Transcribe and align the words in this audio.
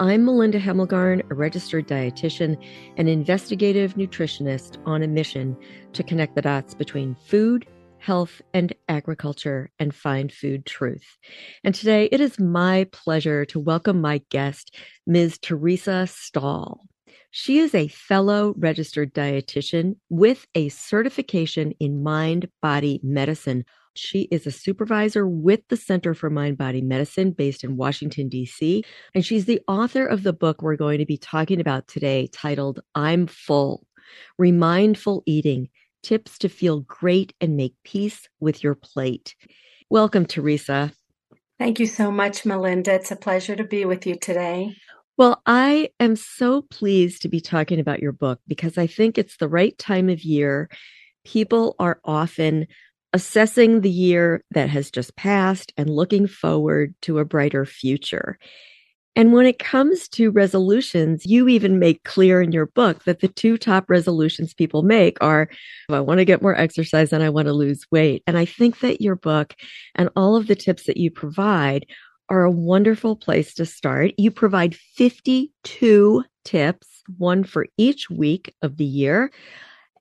I'm 0.00 0.24
Melinda 0.24 0.60
Hemmelgarn, 0.60 1.28
a 1.28 1.34
registered 1.34 1.88
dietitian 1.88 2.56
and 2.96 3.08
investigative 3.08 3.94
nutritionist 3.94 4.78
on 4.86 5.02
a 5.02 5.08
mission 5.08 5.56
to 5.92 6.04
connect 6.04 6.36
the 6.36 6.42
dots 6.42 6.72
between 6.72 7.16
food, 7.16 7.66
health, 7.98 8.40
and 8.54 8.72
agriculture 8.88 9.72
and 9.80 9.92
find 9.92 10.32
food 10.32 10.64
truth. 10.66 11.18
And 11.64 11.74
today 11.74 12.08
it 12.12 12.20
is 12.20 12.38
my 12.38 12.86
pleasure 12.92 13.44
to 13.46 13.58
welcome 13.58 14.00
my 14.00 14.22
guest, 14.30 14.76
Ms. 15.08 15.36
Teresa 15.38 16.06
Stahl. 16.06 16.86
She 17.32 17.58
is 17.58 17.74
a 17.74 17.88
fellow 17.88 18.54
registered 18.56 19.12
dietitian 19.12 19.96
with 20.08 20.46
a 20.54 20.68
certification 20.68 21.72
in 21.80 22.04
mind 22.04 22.48
body 22.62 23.00
medicine 23.02 23.64
she 23.98 24.22
is 24.30 24.46
a 24.46 24.52
supervisor 24.52 25.26
with 25.26 25.60
the 25.68 25.76
Center 25.76 26.14
for 26.14 26.30
Mind 26.30 26.56
Body 26.56 26.80
Medicine 26.80 27.32
based 27.32 27.64
in 27.64 27.76
Washington, 27.76 28.28
D.C. 28.28 28.84
And 29.14 29.24
she's 29.24 29.44
the 29.44 29.60
author 29.66 30.06
of 30.06 30.22
the 30.22 30.32
book 30.32 30.62
we're 30.62 30.76
going 30.76 30.98
to 30.98 31.06
be 31.06 31.18
talking 31.18 31.60
about 31.60 31.88
today 31.88 32.28
titled 32.28 32.80
I'm 32.94 33.26
Full 33.26 33.84
Remindful 34.38 35.22
Eating 35.26 35.68
Tips 36.02 36.38
to 36.38 36.48
Feel 36.48 36.80
Great 36.80 37.34
and 37.40 37.56
Make 37.56 37.74
Peace 37.84 38.28
with 38.40 38.62
Your 38.62 38.76
Plate. 38.76 39.34
Welcome, 39.90 40.26
Teresa. 40.26 40.92
Thank 41.58 41.80
you 41.80 41.86
so 41.86 42.12
much, 42.12 42.46
Melinda. 42.46 42.94
It's 42.94 43.10
a 43.10 43.16
pleasure 43.16 43.56
to 43.56 43.64
be 43.64 43.84
with 43.84 44.06
you 44.06 44.14
today. 44.14 44.76
Well, 45.16 45.42
I 45.44 45.90
am 45.98 46.14
so 46.14 46.62
pleased 46.62 47.22
to 47.22 47.28
be 47.28 47.40
talking 47.40 47.80
about 47.80 48.00
your 48.00 48.12
book 48.12 48.38
because 48.46 48.78
I 48.78 48.86
think 48.86 49.18
it's 49.18 49.36
the 49.36 49.48
right 49.48 49.76
time 49.76 50.08
of 50.08 50.22
year. 50.22 50.68
People 51.24 51.74
are 51.80 52.00
often 52.04 52.68
assessing 53.12 53.80
the 53.80 53.90
year 53.90 54.44
that 54.50 54.68
has 54.68 54.90
just 54.90 55.16
passed 55.16 55.72
and 55.76 55.88
looking 55.88 56.26
forward 56.26 56.94
to 57.02 57.18
a 57.18 57.24
brighter 57.24 57.64
future. 57.64 58.38
And 59.16 59.32
when 59.32 59.46
it 59.46 59.58
comes 59.58 60.08
to 60.10 60.30
resolutions, 60.30 61.26
you 61.26 61.48
even 61.48 61.80
make 61.80 62.04
clear 62.04 62.40
in 62.40 62.52
your 62.52 62.66
book 62.66 63.02
that 63.02 63.18
the 63.18 63.26
two 63.26 63.58
top 63.58 63.86
resolutions 63.88 64.54
people 64.54 64.82
make 64.82 65.18
are 65.20 65.48
I 65.90 65.98
want 66.00 66.18
to 66.18 66.24
get 66.24 66.42
more 66.42 66.54
exercise 66.54 67.12
and 67.12 67.22
I 67.22 67.30
want 67.30 67.46
to 67.46 67.52
lose 67.52 67.84
weight. 67.90 68.22
And 68.28 68.38
I 68.38 68.44
think 68.44 68.78
that 68.80 69.00
your 69.00 69.16
book 69.16 69.56
and 69.96 70.08
all 70.14 70.36
of 70.36 70.46
the 70.46 70.54
tips 70.54 70.84
that 70.84 70.98
you 70.98 71.10
provide 71.10 71.84
are 72.28 72.44
a 72.44 72.50
wonderful 72.50 73.16
place 73.16 73.54
to 73.54 73.66
start. 73.66 74.12
You 74.18 74.30
provide 74.30 74.76
52 74.76 76.24
tips, 76.44 77.02
one 77.16 77.42
for 77.42 77.66
each 77.76 78.08
week 78.08 78.54
of 78.62 78.76
the 78.76 78.84
year 78.84 79.32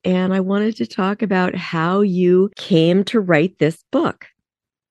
and 0.03 0.33
I 0.33 0.39
wanted 0.39 0.75
to 0.77 0.87
talk 0.87 1.21
about 1.21 1.55
how 1.55 2.01
you 2.01 2.51
came 2.55 3.03
to 3.05 3.19
write 3.19 3.59
this 3.59 3.83
book. 3.91 4.27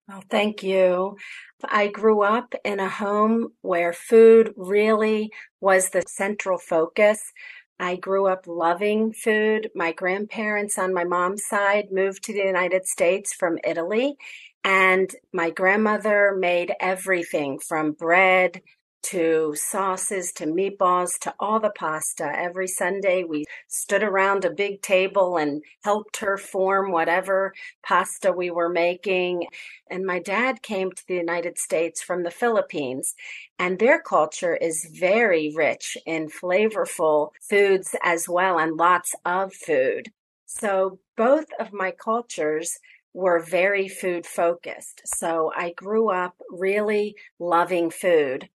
Well, 0.08 0.22
thank 0.30 0.62
you. 0.62 1.16
I 1.64 1.88
grew 1.88 2.22
up 2.22 2.54
in 2.64 2.78
a 2.78 2.88
home 2.88 3.48
where 3.62 3.92
food 3.92 4.52
really 4.56 5.30
was 5.60 5.90
the 5.90 6.02
central 6.06 6.58
focus. 6.58 7.32
I 7.78 7.96
grew 7.96 8.26
up 8.26 8.46
loving 8.46 9.12
food. 9.12 9.70
My 9.74 9.92
grandparents 9.92 10.78
on 10.78 10.94
my 10.94 11.04
mom's 11.04 11.44
side 11.46 11.88
moved 11.90 12.22
to 12.24 12.32
the 12.32 12.44
United 12.44 12.86
States 12.86 13.34
from 13.34 13.58
Italy, 13.64 14.16
and 14.64 15.10
my 15.32 15.50
grandmother 15.50 16.36
made 16.38 16.72
everything 16.80 17.58
from 17.58 17.92
bread 17.92 18.62
to 19.10 19.54
sauces 19.54 20.32
to 20.32 20.46
meatballs 20.46 21.18
to 21.20 21.34
all 21.38 21.60
the 21.60 21.70
pasta. 21.70 22.32
Every 22.34 22.66
Sunday 22.66 23.24
we 23.24 23.44
stood 23.68 24.02
around 24.02 24.44
a 24.44 24.50
big 24.50 24.82
table 24.82 25.36
and 25.36 25.62
helped 25.84 26.16
her 26.18 26.36
form 26.36 26.90
whatever 26.90 27.52
pasta 27.84 28.32
we 28.32 28.50
were 28.50 28.68
making. 28.68 29.46
And 29.88 30.04
my 30.04 30.18
dad 30.18 30.62
came 30.62 30.90
to 30.90 31.06
the 31.06 31.14
United 31.14 31.56
States 31.56 32.02
from 32.02 32.24
the 32.24 32.30
Philippines, 32.30 33.14
and 33.58 33.78
their 33.78 34.00
culture 34.00 34.56
is 34.56 34.90
very 34.92 35.52
rich 35.54 35.96
in 36.04 36.28
flavorful 36.28 37.30
foods 37.40 37.94
as 38.02 38.28
well, 38.28 38.58
and 38.58 38.76
lots 38.76 39.14
of 39.24 39.54
food. 39.54 40.10
So 40.46 40.98
both 41.16 41.46
of 41.60 41.72
my 41.72 41.92
cultures 41.92 42.78
were 43.14 43.40
very 43.40 43.88
food 43.88 44.26
focused. 44.26 45.00
So 45.04 45.50
I 45.56 45.72
grew 45.72 46.10
up 46.10 46.34
really 46.50 47.16
loving 47.38 47.90
food. 47.90 48.48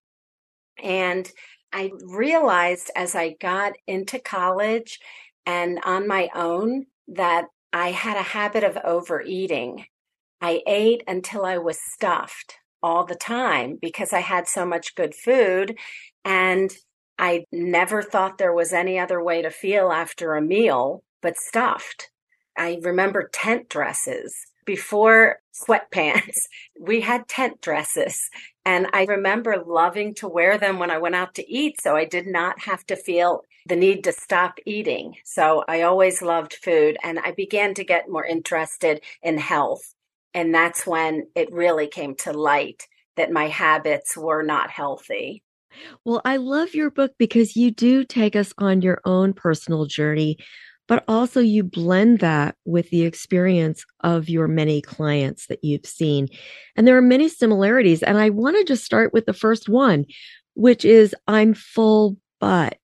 And 0.82 1.30
I 1.72 1.90
realized 2.04 2.90
as 2.94 3.14
I 3.14 3.34
got 3.40 3.72
into 3.86 4.18
college 4.18 5.00
and 5.46 5.80
on 5.84 6.06
my 6.06 6.28
own 6.34 6.86
that 7.08 7.46
I 7.72 7.90
had 7.92 8.16
a 8.16 8.22
habit 8.22 8.64
of 8.64 8.76
overeating. 8.84 9.86
I 10.40 10.60
ate 10.66 11.02
until 11.06 11.44
I 11.44 11.58
was 11.58 11.78
stuffed 11.80 12.56
all 12.82 13.04
the 13.04 13.14
time 13.14 13.78
because 13.80 14.12
I 14.12 14.20
had 14.20 14.48
so 14.48 14.66
much 14.66 14.94
good 14.94 15.14
food. 15.14 15.76
And 16.24 16.70
I 17.18 17.44
never 17.52 18.02
thought 18.02 18.38
there 18.38 18.52
was 18.52 18.72
any 18.72 18.98
other 18.98 19.22
way 19.22 19.42
to 19.42 19.50
feel 19.50 19.92
after 19.92 20.34
a 20.34 20.42
meal 20.42 21.04
but 21.22 21.36
stuffed. 21.38 22.10
I 22.56 22.78
remember 22.82 23.30
tent 23.32 23.68
dresses 23.68 24.34
before 24.66 25.38
sweatpants. 25.54 26.40
We 26.80 27.02
had 27.02 27.28
tent 27.28 27.60
dresses 27.60 28.28
and 28.64 28.86
I 28.92 29.04
remember 29.04 29.62
loving 29.66 30.14
to 30.16 30.28
wear 30.28 30.56
them 30.56 30.78
when 30.78 30.90
I 30.90 30.98
went 30.98 31.14
out 31.14 31.34
to 31.36 31.52
eat. 31.52 31.80
So 31.80 31.96
I 31.96 32.04
did 32.04 32.26
not 32.26 32.60
have 32.60 32.86
to 32.86 32.96
feel 32.96 33.44
the 33.66 33.76
need 33.76 34.04
to 34.04 34.12
stop 34.12 34.58
eating. 34.66 35.16
So 35.24 35.64
I 35.68 35.82
always 35.82 36.22
loved 36.22 36.54
food 36.54 36.96
and 37.02 37.18
I 37.18 37.32
began 37.32 37.74
to 37.74 37.84
get 37.84 38.08
more 38.08 38.24
interested 38.24 39.02
in 39.22 39.38
health. 39.38 39.94
And 40.34 40.54
that's 40.54 40.86
when 40.86 41.26
it 41.34 41.52
really 41.52 41.88
came 41.88 42.14
to 42.16 42.32
light 42.32 42.86
that 43.16 43.32
my 43.32 43.48
habits 43.48 44.16
were 44.16 44.42
not 44.42 44.70
healthy. 44.70 45.42
Well, 46.04 46.20
I 46.24 46.36
love 46.36 46.74
your 46.74 46.90
book 46.90 47.12
because 47.18 47.56
you 47.56 47.70
do 47.70 48.04
take 48.04 48.36
us 48.36 48.52
on 48.58 48.82
your 48.82 49.00
own 49.04 49.32
personal 49.32 49.86
journey 49.86 50.38
but 50.92 51.04
also 51.08 51.40
you 51.40 51.64
blend 51.64 52.18
that 52.18 52.54
with 52.66 52.90
the 52.90 53.00
experience 53.04 53.82
of 54.00 54.28
your 54.28 54.46
many 54.46 54.82
clients 54.82 55.46
that 55.46 55.64
you've 55.64 55.86
seen. 55.86 56.28
And 56.76 56.86
there 56.86 56.98
are 56.98 57.00
many 57.00 57.30
similarities. 57.30 58.02
And 58.02 58.18
I 58.18 58.28
want 58.28 58.58
to 58.58 58.64
just 58.64 58.84
start 58.84 59.10
with 59.10 59.24
the 59.24 59.32
first 59.32 59.70
one, 59.70 60.04
which 60.52 60.84
is 60.84 61.16
I'm 61.26 61.54
full 61.54 62.18
but. 62.40 62.76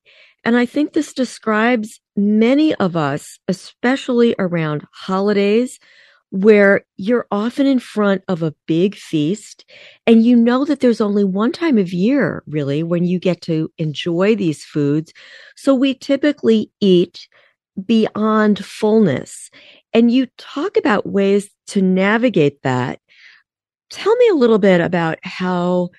And 0.42 0.56
I 0.56 0.64
think 0.64 0.94
this 0.94 1.12
describes 1.12 2.00
many 2.16 2.74
of 2.76 2.96
us, 2.96 3.38
especially 3.46 4.34
around 4.38 4.86
holidays, 4.90 5.78
where 6.30 6.86
you're 6.96 7.26
often 7.30 7.66
in 7.66 7.78
front 7.78 8.24
of 8.26 8.42
a 8.42 8.54
big 8.64 8.94
feast 8.94 9.66
and 10.06 10.24
you 10.24 10.34
know 10.34 10.64
that 10.64 10.80
there's 10.80 11.02
only 11.02 11.24
one 11.24 11.52
time 11.52 11.76
of 11.76 11.92
year 11.92 12.42
really 12.46 12.82
when 12.82 13.04
you 13.04 13.18
get 13.18 13.42
to 13.42 13.70
enjoy 13.76 14.34
these 14.34 14.64
foods. 14.64 15.12
So 15.56 15.74
we 15.74 15.92
typically 15.92 16.70
eat 16.80 17.28
beyond 17.84 18.64
fullness. 18.64 19.50
And 19.92 20.10
you 20.10 20.26
talk 20.36 20.76
about 20.76 21.06
ways 21.06 21.50
to 21.68 21.82
navigate 21.82 22.62
that. 22.62 23.00
Tell 23.90 24.14
me 24.16 24.28
a 24.28 24.34
little 24.34 24.58
bit 24.58 24.80
about 24.80 25.18
how 25.22 25.90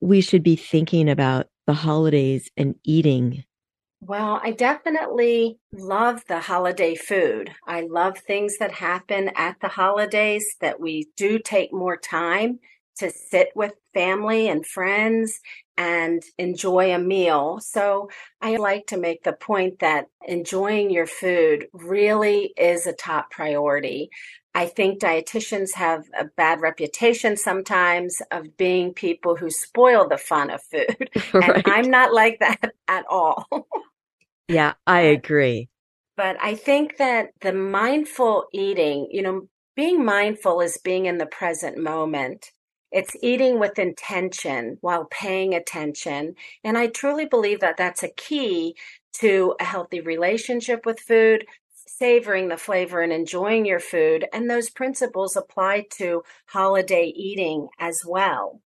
we 0.00 0.20
should 0.20 0.42
be 0.42 0.56
thinking 0.56 1.08
about 1.08 1.46
the 1.66 1.74
holidays 1.74 2.50
and 2.56 2.74
eating. 2.84 3.44
Well, 4.00 4.40
I 4.42 4.52
definitely 4.52 5.58
love 5.72 6.22
the 6.28 6.40
holiday 6.40 6.94
food. 6.94 7.50
I 7.66 7.82
love 7.82 8.18
things 8.18 8.58
that 8.58 8.72
happen 8.72 9.30
at 9.34 9.56
the 9.60 9.68
holidays 9.68 10.56
that 10.60 10.80
we 10.80 11.08
do 11.16 11.38
take 11.38 11.72
more 11.72 11.96
time 11.96 12.60
to 12.98 13.10
sit 13.10 13.48
with 13.54 13.72
family 13.94 14.48
and 14.48 14.66
friends 14.66 15.40
and 15.76 16.22
enjoy 16.38 16.94
a 16.94 16.98
meal. 16.98 17.58
So 17.60 18.10
I 18.40 18.56
like 18.56 18.86
to 18.88 18.96
make 18.96 19.22
the 19.22 19.32
point 19.32 19.80
that 19.80 20.06
enjoying 20.26 20.90
your 20.90 21.06
food 21.06 21.68
really 21.72 22.52
is 22.56 22.86
a 22.86 22.92
top 22.92 23.30
priority. 23.30 24.10
I 24.54 24.66
think 24.66 25.00
dietitians 25.00 25.74
have 25.74 26.04
a 26.18 26.24
bad 26.24 26.62
reputation 26.62 27.36
sometimes 27.36 28.22
of 28.30 28.56
being 28.56 28.94
people 28.94 29.36
who 29.36 29.50
spoil 29.50 30.08
the 30.08 30.16
fun 30.16 30.48
of 30.50 30.62
food. 30.62 31.10
right. 31.34 31.56
And 31.56 31.62
I'm 31.66 31.90
not 31.90 32.14
like 32.14 32.38
that 32.40 32.72
at 32.88 33.04
all. 33.10 33.46
yeah, 34.48 34.72
I 34.86 35.00
agree. 35.00 35.68
But 36.16 36.38
I 36.42 36.54
think 36.54 36.96
that 36.96 37.32
the 37.42 37.52
mindful 37.52 38.46
eating, 38.50 39.08
you 39.10 39.20
know, 39.20 39.48
being 39.76 40.02
mindful 40.02 40.62
is 40.62 40.78
being 40.78 41.04
in 41.04 41.18
the 41.18 41.26
present 41.26 41.76
moment. 41.76 42.50
It's 42.92 43.16
eating 43.20 43.58
with 43.58 43.78
intention 43.78 44.78
while 44.80 45.06
paying 45.06 45.54
attention. 45.54 46.34
And 46.64 46.78
I 46.78 46.86
truly 46.86 47.26
believe 47.26 47.60
that 47.60 47.76
that's 47.76 48.02
a 48.02 48.08
key 48.08 48.76
to 49.14 49.54
a 49.60 49.64
healthy 49.64 50.00
relationship 50.00 50.86
with 50.86 51.00
food, 51.00 51.46
savoring 51.74 52.48
the 52.48 52.56
flavor 52.56 53.00
and 53.00 53.12
enjoying 53.12 53.66
your 53.66 53.80
food. 53.80 54.26
And 54.32 54.48
those 54.48 54.70
principles 54.70 55.36
apply 55.36 55.86
to 55.98 56.22
holiday 56.46 57.06
eating 57.06 57.68
as 57.78 58.02
well. 58.06 58.60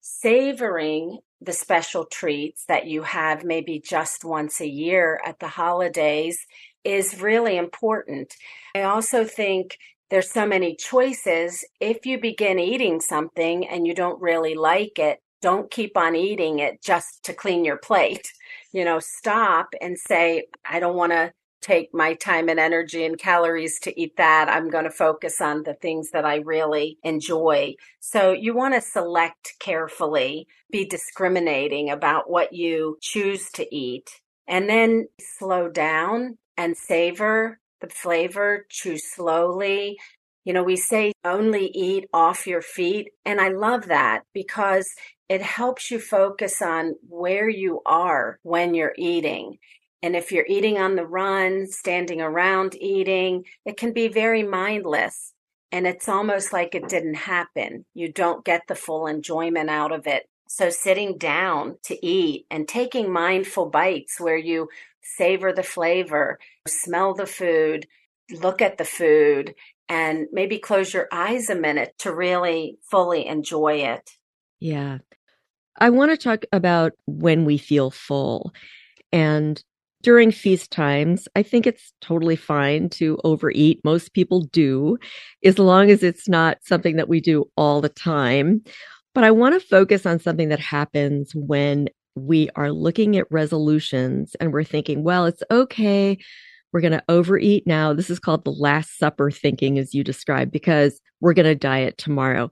Savoring 0.00 1.18
the 1.40 1.52
special 1.52 2.04
treats 2.04 2.64
that 2.66 2.86
you 2.86 3.02
have 3.02 3.44
maybe 3.44 3.80
just 3.80 4.24
once 4.24 4.60
a 4.60 4.68
year 4.68 5.20
at 5.24 5.40
the 5.40 5.48
holidays 5.48 6.46
is 6.84 7.20
really 7.20 7.56
important. 7.56 8.34
I 8.74 8.82
also 8.82 9.24
think 9.24 9.78
there's 10.10 10.30
so 10.30 10.46
many 10.46 10.76
choices. 10.76 11.64
If 11.80 12.06
you 12.06 12.20
begin 12.20 12.58
eating 12.58 13.00
something 13.00 13.66
and 13.66 13.86
you 13.86 13.94
don't 13.94 14.20
really 14.20 14.54
like 14.54 14.98
it, 14.98 15.20
don't 15.42 15.70
keep 15.70 15.96
on 15.96 16.16
eating 16.16 16.58
it 16.58 16.82
just 16.82 17.24
to 17.24 17.34
clean 17.34 17.64
your 17.64 17.78
plate. 17.78 18.26
You 18.72 18.84
know, 18.84 18.98
stop 18.98 19.68
and 19.80 19.96
say, 19.96 20.46
I 20.68 20.80
don't 20.80 20.96
want 20.96 21.12
to 21.12 21.32
take 21.62 21.94
my 21.94 22.14
time 22.14 22.48
and 22.48 22.58
energy 22.58 23.04
and 23.04 23.16
calories 23.16 23.78
to 23.82 24.00
eat 24.00 24.16
that. 24.16 24.48
I'm 24.48 24.68
going 24.68 24.82
to 24.82 24.90
focus 24.90 25.40
on 25.40 25.62
the 25.62 25.74
things 25.74 26.10
that 26.10 26.24
I 26.24 26.38
really 26.38 26.98
enjoy. 27.04 27.74
So 28.00 28.32
you 28.32 28.52
want 28.52 28.74
to 28.74 28.80
select 28.80 29.54
carefully, 29.60 30.48
be 30.72 30.84
discriminating 30.86 31.88
about 31.88 32.28
what 32.28 32.52
you 32.52 32.98
choose 33.00 33.48
to 33.52 33.74
eat, 33.74 34.10
and 34.48 34.68
then 34.68 35.06
slow 35.20 35.68
down 35.68 36.38
and 36.56 36.76
savor 36.76 37.60
the 37.88 37.94
flavor, 37.94 38.66
chew 38.68 38.98
slowly. 38.98 39.98
You 40.44 40.52
know, 40.52 40.62
we 40.62 40.76
say 40.76 41.12
only 41.24 41.66
eat 41.68 42.08
off 42.12 42.46
your 42.46 42.62
feet. 42.62 43.10
And 43.24 43.40
I 43.40 43.48
love 43.48 43.86
that 43.86 44.22
because 44.32 44.88
it 45.28 45.42
helps 45.42 45.90
you 45.90 45.98
focus 45.98 46.60
on 46.60 46.96
where 47.08 47.48
you 47.48 47.80
are 47.86 48.38
when 48.42 48.74
you're 48.74 48.94
eating. 48.98 49.58
And 50.02 50.14
if 50.14 50.32
you're 50.32 50.46
eating 50.46 50.76
on 50.76 50.96
the 50.96 51.06
run, 51.06 51.66
standing 51.66 52.20
around 52.20 52.74
eating, 52.78 53.44
it 53.64 53.78
can 53.78 53.92
be 53.92 54.08
very 54.08 54.42
mindless. 54.42 55.32
And 55.72 55.86
it's 55.86 56.08
almost 56.08 56.52
like 56.52 56.74
it 56.74 56.88
didn't 56.88 57.14
happen. 57.14 57.86
You 57.94 58.12
don't 58.12 58.44
get 58.44 58.62
the 58.68 58.74
full 58.74 59.06
enjoyment 59.06 59.70
out 59.70 59.92
of 59.92 60.06
it. 60.06 60.28
So, 60.46 60.68
sitting 60.68 61.16
down 61.16 61.78
to 61.84 62.06
eat 62.06 62.46
and 62.50 62.68
taking 62.68 63.10
mindful 63.10 63.70
bites 63.70 64.20
where 64.20 64.36
you 64.36 64.68
savor 65.16 65.52
the 65.52 65.62
flavor, 65.62 66.38
smell 66.66 67.14
the 67.14 67.26
food, 67.26 67.86
look 68.30 68.62
at 68.62 68.78
the 68.78 68.84
food, 68.84 69.54
and 69.88 70.26
maybe 70.32 70.58
close 70.58 70.94
your 70.94 71.08
eyes 71.12 71.50
a 71.50 71.54
minute 71.54 71.94
to 71.98 72.14
really 72.14 72.78
fully 72.90 73.26
enjoy 73.26 73.76
it. 73.76 74.10
Yeah. 74.60 74.98
I 75.78 75.90
want 75.90 76.12
to 76.12 76.16
talk 76.16 76.44
about 76.52 76.92
when 77.06 77.44
we 77.44 77.58
feel 77.58 77.90
full. 77.90 78.52
And 79.12 79.62
during 80.02 80.30
feast 80.30 80.70
times, 80.70 81.28
I 81.34 81.42
think 81.42 81.66
it's 81.66 81.92
totally 82.00 82.36
fine 82.36 82.88
to 82.90 83.18
overeat. 83.24 83.80
Most 83.84 84.12
people 84.12 84.42
do, 84.42 84.98
as 85.44 85.58
long 85.58 85.90
as 85.90 86.02
it's 86.02 86.28
not 86.28 86.58
something 86.62 86.96
that 86.96 87.08
we 87.08 87.20
do 87.20 87.50
all 87.56 87.80
the 87.80 87.88
time. 87.88 88.62
But 89.14 89.24
I 89.24 89.30
want 89.30 89.54
to 89.54 89.66
focus 89.66 90.06
on 90.06 90.18
something 90.18 90.48
that 90.50 90.60
happens 90.60 91.32
when 91.34 91.88
we 92.14 92.48
are 92.56 92.70
looking 92.70 93.16
at 93.16 93.30
resolutions 93.30 94.36
and 94.40 94.52
we're 94.52 94.64
thinking, 94.64 95.02
well, 95.02 95.26
it's 95.26 95.42
okay. 95.50 96.18
We're 96.72 96.80
going 96.80 96.92
to 96.92 97.04
overeat 97.08 97.66
now. 97.66 97.92
This 97.92 98.10
is 98.10 98.18
called 98.18 98.44
the 98.44 98.52
Last 98.52 98.98
Supper 98.98 99.30
thinking, 99.30 99.78
as 99.78 99.94
you 99.94 100.02
described, 100.04 100.50
because 100.50 101.00
we're 101.20 101.34
going 101.34 101.46
to 101.46 101.54
diet 101.54 101.98
tomorrow. 101.98 102.50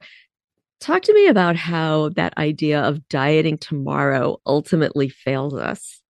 Talk 0.80 1.02
to 1.02 1.14
me 1.14 1.28
about 1.28 1.56
how 1.56 2.10
that 2.10 2.36
idea 2.38 2.80
of 2.80 3.08
dieting 3.08 3.58
tomorrow 3.58 4.38
ultimately 4.46 5.08
fails 5.08 5.54
us. 5.54 6.00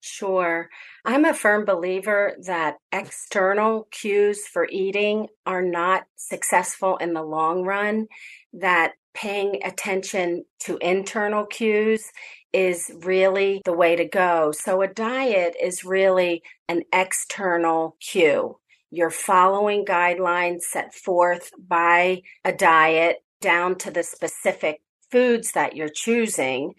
Sure. 0.00 0.68
I'm 1.06 1.24
a 1.24 1.32
firm 1.32 1.64
believer 1.64 2.36
that 2.44 2.76
external 2.92 3.88
cues 3.90 4.46
for 4.46 4.68
eating 4.70 5.28
are 5.46 5.62
not 5.62 6.04
successful 6.16 6.98
in 6.98 7.14
the 7.14 7.22
long 7.22 7.64
run, 7.64 8.08
that 8.52 8.92
paying 9.14 9.60
attention 9.64 10.44
to 10.60 10.76
internal 10.78 11.46
cues 11.46 12.04
is 12.52 12.90
really 13.02 13.62
the 13.64 13.72
way 13.72 13.96
to 13.96 14.04
go. 14.04 14.52
So 14.52 14.82
a 14.82 14.88
diet 14.88 15.56
is 15.60 15.84
really 15.84 16.42
an 16.68 16.82
external 16.92 17.96
cue. 18.00 18.58
You're 18.90 19.10
following 19.10 19.84
guidelines 19.84 20.60
set 20.62 20.94
forth 20.94 21.50
by 21.58 22.22
a 22.44 22.52
diet 22.52 23.24
down 23.40 23.76
to 23.78 23.90
the 23.90 24.02
specific 24.02 24.80
foods 25.10 25.52
that 25.52 25.74
you're 25.74 25.88
choosing, 25.88 26.74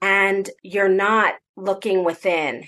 and 0.00 0.48
you're 0.62 0.88
not 0.88 1.34
looking 1.56 2.04
within. 2.04 2.64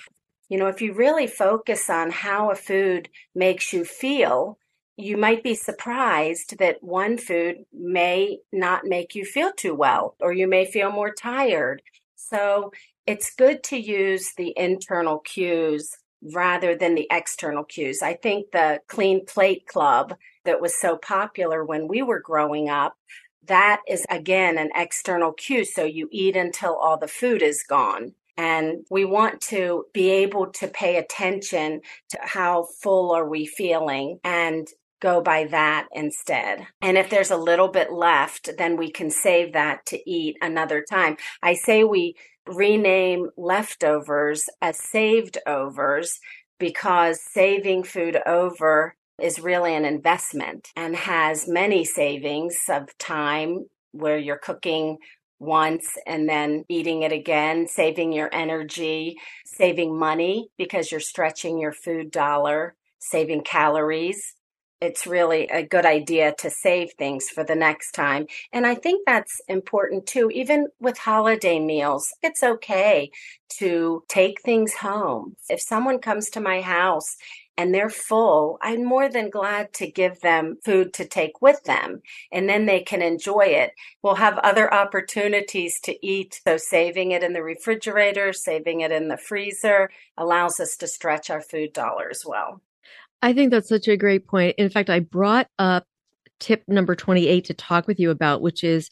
You 0.49 0.59
know, 0.59 0.67
if 0.67 0.81
you 0.81 0.95
really 0.95 1.27
focus 1.27 1.89
on 1.91 2.11
how 2.11 2.51
a 2.51 2.55
food 2.57 3.09
makes 3.35 3.73
you 3.73 3.85
feel, 3.85 4.59
you 4.99 5.17
might 5.17 5.45
be 5.45 5.55
surprised 5.55 6.59
that 6.59 6.83
one 6.83 7.17
food 7.19 7.65
may 7.73 8.39
not 8.53 8.85
make 8.85 9.15
you 9.15 9.25
feel 9.25 9.53
too 9.53 9.75
well, 9.75 10.17
or 10.21 10.33
you 10.33 10.49
may 10.49 10.67
feel 10.67 10.91
more 10.91 11.15
tired, 11.15 11.81
so 12.17 12.73
it's 13.07 13.35
good 13.35 13.63
to 13.63 13.79
use 13.79 14.35
the 14.37 14.53
internal 14.57 15.21
cues 15.21 15.97
rather 16.35 16.75
than 16.75 16.97
the 16.97 17.07
external 17.11 17.63
cues. 17.65 18.03
I 18.03 18.15
think 18.15 18.51
the 18.51 18.81
Clean 18.89 19.25
Plate 19.25 19.67
Club 19.67 20.17
that 20.45 20.61
was 20.61 20.79
so 20.81 20.97
popular 20.97 21.65
when 21.65 21.87
we 21.87 22.03
were 22.03 22.21
growing 22.21 22.69
up, 22.69 22.97
that 23.47 23.81
is 23.89 24.05
again 24.11 24.59
an 24.59 24.71
external 24.75 25.33
cue. 25.33 25.65
So 25.65 25.85
you 25.85 26.09
eat 26.11 26.37
until 26.37 26.75
all 26.77 26.99
the 26.99 27.09
food 27.09 27.41
is 27.41 27.63
gone. 27.63 28.15
And 28.37 28.85
we 28.89 29.05
want 29.05 29.41
to 29.43 29.87
be 29.93 30.11
able 30.11 30.47
to 30.53 30.69
pay 30.69 30.97
attention 30.97 31.81
to 32.11 32.19
how 32.23 32.69
full 32.83 33.11
are 33.11 33.29
we 33.29 33.47
feeling 33.47 34.21
and 34.23 34.69
go 35.01 35.21
by 35.21 35.45
that 35.45 35.87
instead. 35.93 36.67
And 36.81 36.99
if 36.99 37.11
there's 37.11 37.31
a 37.31 37.37
little 37.37 37.69
bit 37.69 37.93
left, 37.93 38.51
then 38.59 38.77
we 38.77 38.91
can 38.91 39.11
save 39.11 39.53
that 39.53 39.87
to 39.87 40.11
eat 40.11 40.37
another 40.41 40.85
time. 40.89 41.17
I 41.43 41.55
say 41.55 41.85
we 41.85 42.15
rename 42.47 43.29
leftovers 43.37 44.45
as 44.63 44.83
saved 44.83 45.39
overs 45.47 46.19
because 46.59 47.21
saving 47.23 47.85
food 47.85 48.19
over 48.27 48.95
is 49.21 49.41
really 49.41 49.75
an 49.75 49.85
investment 49.85 50.69
and 50.77 50.97
has 50.97 51.49
many 51.49 51.85
savings 51.85 52.57
of 52.69 52.97
time 52.99 53.67
where 53.93 54.19
you're 54.19 54.39
cooking 54.39 54.97
once 55.41 55.97
and 56.07 56.29
then 56.29 56.65
eating 56.69 57.03
it 57.03 57.13
again, 57.13 57.67
saving 57.69 58.13
your 58.13 58.29
energy, 58.33 59.17
saving 59.45 59.97
money 59.97 60.49
because 60.57 60.91
you're 60.91 61.01
stretching 61.01 61.59
your 61.59 61.73
food 61.73 62.11
dollar, 62.11 62.75
saving 62.99 63.43
calories 63.43 64.35
it's 64.81 65.07
really 65.07 65.45
a 65.49 65.67
good 65.67 65.85
idea 65.85 66.35
to 66.39 66.51
save 66.51 66.93
things 66.93 67.29
for 67.29 67.43
the 67.45 67.55
next 67.55 67.93
time. 67.93 68.27
And 68.53 68.67
I 68.67 68.75
think 68.75 69.03
that's 69.07 69.41
important 69.49 70.07
too. 70.07 70.31
Even 70.33 70.69
with 70.81 70.99
holiday 70.99 71.59
meals, 71.59 72.15
it's 72.23 72.43
okay 72.43 73.11
to 73.59 74.05
take 74.09 74.41
things 74.43 74.75
home. 74.75 75.37
If 75.49 75.61
someone 75.61 75.99
comes 75.99 76.31
to 76.31 76.41
my 76.41 76.61
house 76.61 77.17
and 77.57 77.75
they're 77.75 77.91
full, 77.91 78.59
I'm 78.63 78.85
more 78.85 79.09
than 79.09 79.31
glad 79.31 79.73
to 79.75 79.91
give 79.91 80.21
them 80.21 80.59
food 80.65 80.93
to 80.95 81.05
take 81.05 81.43
with 81.43 81.65
them 81.65 82.03
and 82.31 82.49
then 82.49 82.67
they 82.67 82.81
can 82.81 83.03
enjoy 83.03 83.47
it. 83.47 83.73
We'll 84.03 84.15
have 84.15 84.39
other 84.39 84.73
opportunities 84.73 85.81
to 85.81 86.07
eat. 86.07 86.41
So 86.47 86.57
saving 86.57 87.11
it 87.11 87.25
in 87.25 87.33
the 87.33 87.43
refrigerator, 87.43 88.33
saving 88.33 88.83
it 88.83 88.93
in 88.93 89.09
the 89.09 89.17
freezer 89.17 89.91
allows 90.17 90.61
us 90.61 90.77
to 90.77 90.87
stretch 90.87 91.31
our 91.31 91.43
food 91.43 91.73
dollar 91.73 92.09
as 92.11 92.23
well. 92.25 92.63
I 93.23 93.33
think 93.33 93.51
that's 93.51 93.69
such 93.69 93.89
a 93.89 93.97
great 93.97 94.27
point. 94.27 94.55
In 94.59 94.71
fact, 94.71 94.91
I 94.91 95.01
brought 95.01 95.49
up 95.59 95.85
tip 96.41 96.63
number 96.69 96.95
28 96.95 97.45
to 97.47 97.55
talk 97.55 97.87
with 97.87 97.99
you 97.99 98.11
about, 98.11 98.43
which 98.43 98.63
is 98.63 98.91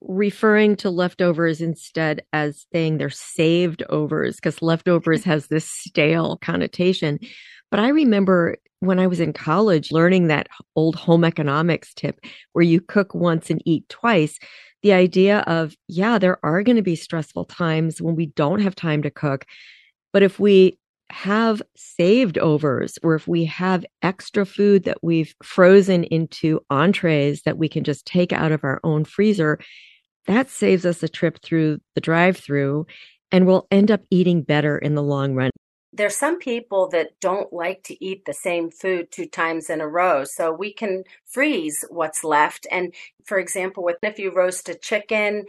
referring 0.00 0.76
to 0.76 0.90
leftovers 0.90 1.60
instead 1.60 2.22
as 2.32 2.66
saying 2.72 2.98
they're 2.98 3.10
saved 3.10 3.82
overs, 3.88 4.36
because 4.36 4.62
leftovers 4.62 5.24
has 5.24 5.48
this 5.48 5.68
stale 5.68 6.36
connotation. 6.36 7.18
But 7.70 7.80
I 7.80 7.88
remember 7.88 8.56
when 8.80 8.98
I 8.98 9.06
was 9.06 9.18
in 9.18 9.32
college 9.32 9.90
learning 9.90 10.28
that 10.28 10.48
old 10.76 10.94
home 10.94 11.24
economics 11.24 11.94
tip 11.94 12.20
where 12.52 12.64
you 12.64 12.80
cook 12.80 13.14
once 13.14 13.50
and 13.50 13.62
eat 13.64 13.88
twice. 13.88 14.38
The 14.82 14.92
idea 14.92 15.38
of, 15.46 15.74
yeah, 15.88 16.18
there 16.18 16.38
are 16.44 16.62
going 16.62 16.76
to 16.76 16.82
be 16.82 16.94
stressful 16.94 17.46
times 17.46 18.02
when 18.02 18.14
we 18.14 18.26
don't 18.26 18.60
have 18.60 18.76
time 18.76 19.02
to 19.02 19.10
cook. 19.10 19.46
But 20.12 20.22
if 20.22 20.38
we 20.38 20.78
have 21.10 21.62
saved 21.76 22.38
overs 22.38 22.98
or 23.02 23.14
if 23.14 23.28
we 23.28 23.44
have 23.44 23.84
extra 24.02 24.44
food 24.44 24.84
that 24.84 24.98
we've 25.02 25.34
frozen 25.42 26.04
into 26.04 26.60
entrees 26.70 27.42
that 27.42 27.58
we 27.58 27.68
can 27.68 27.84
just 27.84 28.06
take 28.06 28.32
out 28.32 28.52
of 28.52 28.64
our 28.64 28.80
own 28.84 29.04
freezer, 29.04 29.58
that 30.26 30.48
saves 30.48 30.86
us 30.86 31.02
a 31.02 31.08
trip 31.08 31.38
through 31.42 31.78
the 31.94 32.00
drive 32.00 32.36
through 32.36 32.86
and 33.30 33.46
we'll 33.46 33.66
end 33.70 33.90
up 33.90 34.02
eating 34.10 34.42
better 34.42 34.78
in 34.78 34.94
the 34.94 35.02
long 35.02 35.34
run. 35.34 35.50
There's 35.92 36.16
some 36.16 36.38
people 36.38 36.88
that 36.88 37.20
don't 37.20 37.52
like 37.52 37.84
to 37.84 38.04
eat 38.04 38.24
the 38.24 38.34
same 38.34 38.70
food 38.70 39.12
two 39.12 39.26
times 39.26 39.70
in 39.70 39.80
a 39.80 39.86
row. 39.86 40.24
So 40.24 40.52
we 40.52 40.72
can 40.72 41.04
freeze 41.24 41.84
what's 41.88 42.24
left. 42.24 42.66
And 42.70 42.92
for 43.24 43.38
example, 43.38 43.84
with 43.84 43.98
if 44.02 44.18
you 44.18 44.34
roast 44.34 44.68
a 44.68 44.74
chicken, 44.74 45.44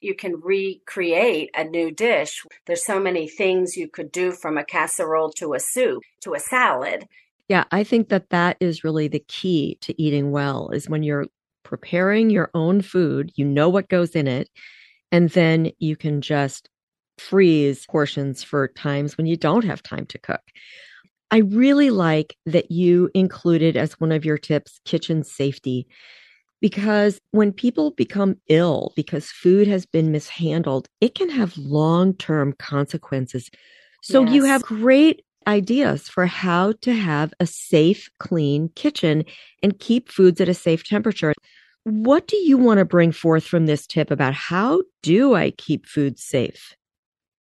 you 0.00 0.14
can 0.14 0.40
recreate 0.40 1.50
a 1.54 1.64
new 1.64 1.90
dish. 1.90 2.42
There's 2.66 2.84
so 2.84 3.00
many 3.00 3.28
things 3.28 3.76
you 3.76 3.88
could 3.88 4.12
do 4.12 4.32
from 4.32 4.58
a 4.58 4.64
casserole 4.64 5.30
to 5.32 5.54
a 5.54 5.60
soup 5.60 6.02
to 6.22 6.34
a 6.34 6.40
salad. 6.40 7.06
Yeah, 7.48 7.64
I 7.72 7.82
think 7.84 8.08
that 8.10 8.30
that 8.30 8.56
is 8.60 8.84
really 8.84 9.08
the 9.08 9.24
key 9.26 9.78
to 9.80 10.00
eating 10.00 10.30
well 10.30 10.70
is 10.70 10.88
when 10.88 11.02
you're 11.02 11.26
preparing 11.62 12.30
your 12.30 12.50
own 12.54 12.82
food, 12.82 13.32
you 13.36 13.44
know 13.44 13.68
what 13.68 13.88
goes 13.88 14.10
in 14.10 14.26
it, 14.26 14.48
and 15.10 15.30
then 15.30 15.72
you 15.78 15.96
can 15.96 16.20
just 16.20 16.68
freeze 17.18 17.86
portions 17.86 18.42
for 18.42 18.68
times 18.68 19.16
when 19.16 19.26
you 19.26 19.36
don't 19.36 19.64
have 19.64 19.82
time 19.82 20.06
to 20.06 20.18
cook. 20.18 20.42
I 21.30 21.38
really 21.38 21.90
like 21.90 22.36
that 22.46 22.70
you 22.70 23.10
included 23.14 23.76
as 23.76 24.00
one 24.00 24.12
of 24.12 24.24
your 24.24 24.38
tips 24.38 24.80
kitchen 24.84 25.24
safety 25.24 25.86
because 26.60 27.20
when 27.30 27.52
people 27.52 27.92
become 27.92 28.36
ill 28.48 28.92
because 28.96 29.30
food 29.30 29.68
has 29.68 29.86
been 29.86 30.12
mishandled, 30.12 30.88
it 31.00 31.14
can 31.14 31.30
have 31.30 31.56
long 31.56 32.14
term 32.14 32.54
consequences. 32.58 33.50
So 34.02 34.24
yes. 34.24 34.32
you 34.32 34.44
have 34.44 34.62
great 34.62 35.24
ideas 35.46 36.08
for 36.08 36.26
how 36.26 36.72
to 36.82 36.92
have 36.92 37.32
a 37.40 37.46
safe, 37.46 38.08
clean 38.18 38.68
kitchen 38.74 39.24
and 39.62 39.78
keep 39.78 40.10
foods 40.10 40.40
at 40.40 40.48
a 40.48 40.54
safe 40.54 40.84
temperature. 40.84 41.32
What 41.84 42.26
do 42.26 42.36
you 42.36 42.58
want 42.58 42.78
to 42.78 42.84
bring 42.84 43.12
forth 43.12 43.44
from 43.44 43.66
this 43.66 43.86
tip 43.86 44.10
about 44.10 44.34
how 44.34 44.82
do 45.02 45.34
I 45.34 45.52
keep 45.52 45.86
food 45.86 46.18
safe? 46.18 46.76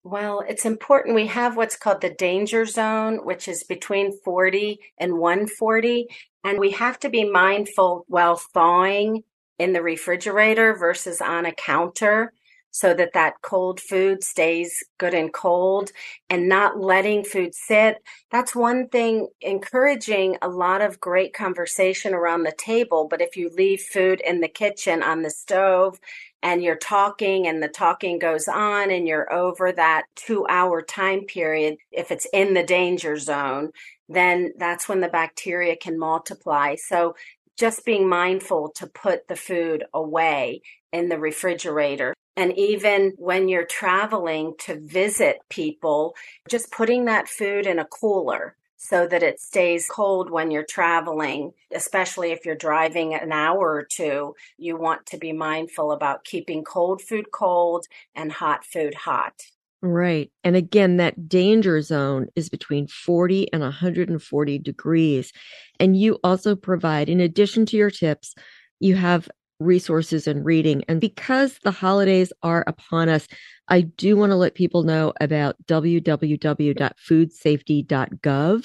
Well, 0.02 0.42
it's 0.48 0.64
important. 0.64 1.14
We 1.14 1.26
have 1.26 1.58
what's 1.58 1.76
called 1.76 2.00
the 2.00 2.14
danger 2.14 2.64
zone, 2.64 3.26
which 3.26 3.46
is 3.48 3.64
between 3.64 4.18
40 4.24 4.80
and 4.96 5.18
140. 5.18 6.06
And 6.44 6.58
we 6.58 6.70
have 6.72 6.98
to 7.00 7.10
be 7.10 7.24
mindful 7.28 8.04
while 8.08 8.36
thawing 8.36 9.24
in 9.58 9.72
the 9.72 9.82
refrigerator 9.82 10.74
versus 10.74 11.20
on 11.20 11.44
a 11.44 11.52
counter 11.52 12.32
so 12.70 12.94
that 12.94 13.12
that 13.14 13.42
cold 13.42 13.80
food 13.80 14.22
stays 14.22 14.82
good 14.98 15.14
and 15.14 15.32
cold 15.32 15.90
and 16.28 16.48
not 16.48 16.80
letting 16.80 17.24
food 17.24 17.54
sit. 17.54 17.96
That's 18.30 18.54
one 18.54 18.88
thing 18.88 19.28
encouraging 19.40 20.36
a 20.40 20.48
lot 20.48 20.80
of 20.80 21.00
great 21.00 21.34
conversation 21.34 22.14
around 22.14 22.44
the 22.44 22.54
table. 22.56 23.08
But 23.10 23.20
if 23.20 23.36
you 23.36 23.50
leave 23.50 23.80
food 23.80 24.20
in 24.24 24.40
the 24.40 24.48
kitchen 24.48 25.02
on 25.02 25.22
the 25.22 25.30
stove 25.30 25.98
and 26.42 26.62
you're 26.62 26.76
talking 26.76 27.46
and 27.46 27.62
the 27.62 27.68
talking 27.68 28.18
goes 28.18 28.46
on 28.48 28.90
and 28.90 29.06
you're 29.06 29.32
over 29.32 29.72
that 29.72 30.04
two 30.14 30.46
hour 30.48 30.80
time 30.80 31.22
period, 31.22 31.76
if 31.90 32.10
it's 32.10 32.26
in 32.32 32.54
the 32.54 32.62
danger 32.62 33.16
zone, 33.18 33.72
then 34.10 34.52
that's 34.58 34.88
when 34.88 35.00
the 35.00 35.08
bacteria 35.08 35.76
can 35.76 35.98
multiply. 35.98 36.74
So 36.74 37.14
just 37.56 37.84
being 37.84 38.08
mindful 38.08 38.70
to 38.76 38.86
put 38.86 39.28
the 39.28 39.36
food 39.36 39.84
away 39.94 40.62
in 40.92 41.08
the 41.08 41.18
refrigerator. 41.18 42.14
And 42.36 42.56
even 42.56 43.12
when 43.18 43.48
you're 43.48 43.66
traveling 43.66 44.54
to 44.60 44.80
visit 44.80 45.38
people, 45.48 46.14
just 46.48 46.72
putting 46.72 47.04
that 47.04 47.28
food 47.28 47.66
in 47.66 47.78
a 47.78 47.84
cooler 47.84 48.56
so 48.76 49.06
that 49.06 49.22
it 49.22 49.38
stays 49.38 49.86
cold 49.90 50.30
when 50.30 50.50
you're 50.50 50.64
traveling, 50.64 51.52
especially 51.70 52.32
if 52.32 52.46
you're 52.46 52.54
driving 52.54 53.12
an 53.14 53.30
hour 53.30 53.74
or 53.74 53.84
two. 53.84 54.34
You 54.56 54.78
want 54.78 55.04
to 55.06 55.18
be 55.18 55.32
mindful 55.32 55.92
about 55.92 56.24
keeping 56.24 56.64
cold 56.64 57.02
food 57.02 57.30
cold 57.30 57.86
and 58.14 58.32
hot 58.32 58.64
food 58.64 58.94
hot. 58.94 59.34
Right. 59.82 60.30
And 60.44 60.56
again, 60.56 60.98
that 60.98 61.26
danger 61.28 61.80
zone 61.80 62.26
is 62.36 62.50
between 62.50 62.86
40 62.86 63.50
and 63.52 63.62
140 63.62 64.58
degrees. 64.58 65.32
And 65.78 65.96
you 65.96 66.18
also 66.22 66.54
provide, 66.54 67.08
in 67.08 67.18
addition 67.20 67.64
to 67.66 67.78
your 67.78 67.90
tips, 67.90 68.34
you 68.78 68.94
have 68.96 69.28
resources 69.58 70.26
and 70.26 70.44
reading. 70.44 70.84
And 70.86 71.00
because 71.00 71.58
the 71.64 71.70
holidays 71.70 72.30
are 72.42 72.62
upon 72.66 73.08
us, 73.08 73.26
I 73.68 73.80
do 73.82 74.16
want 74.16 74.32
to 74.32 74.36
let 74.36 74.54
people 74.54 74.82
know 74.82 75.14
about 75.20 75.56
www.foodsafety.gov. 75.66 78.64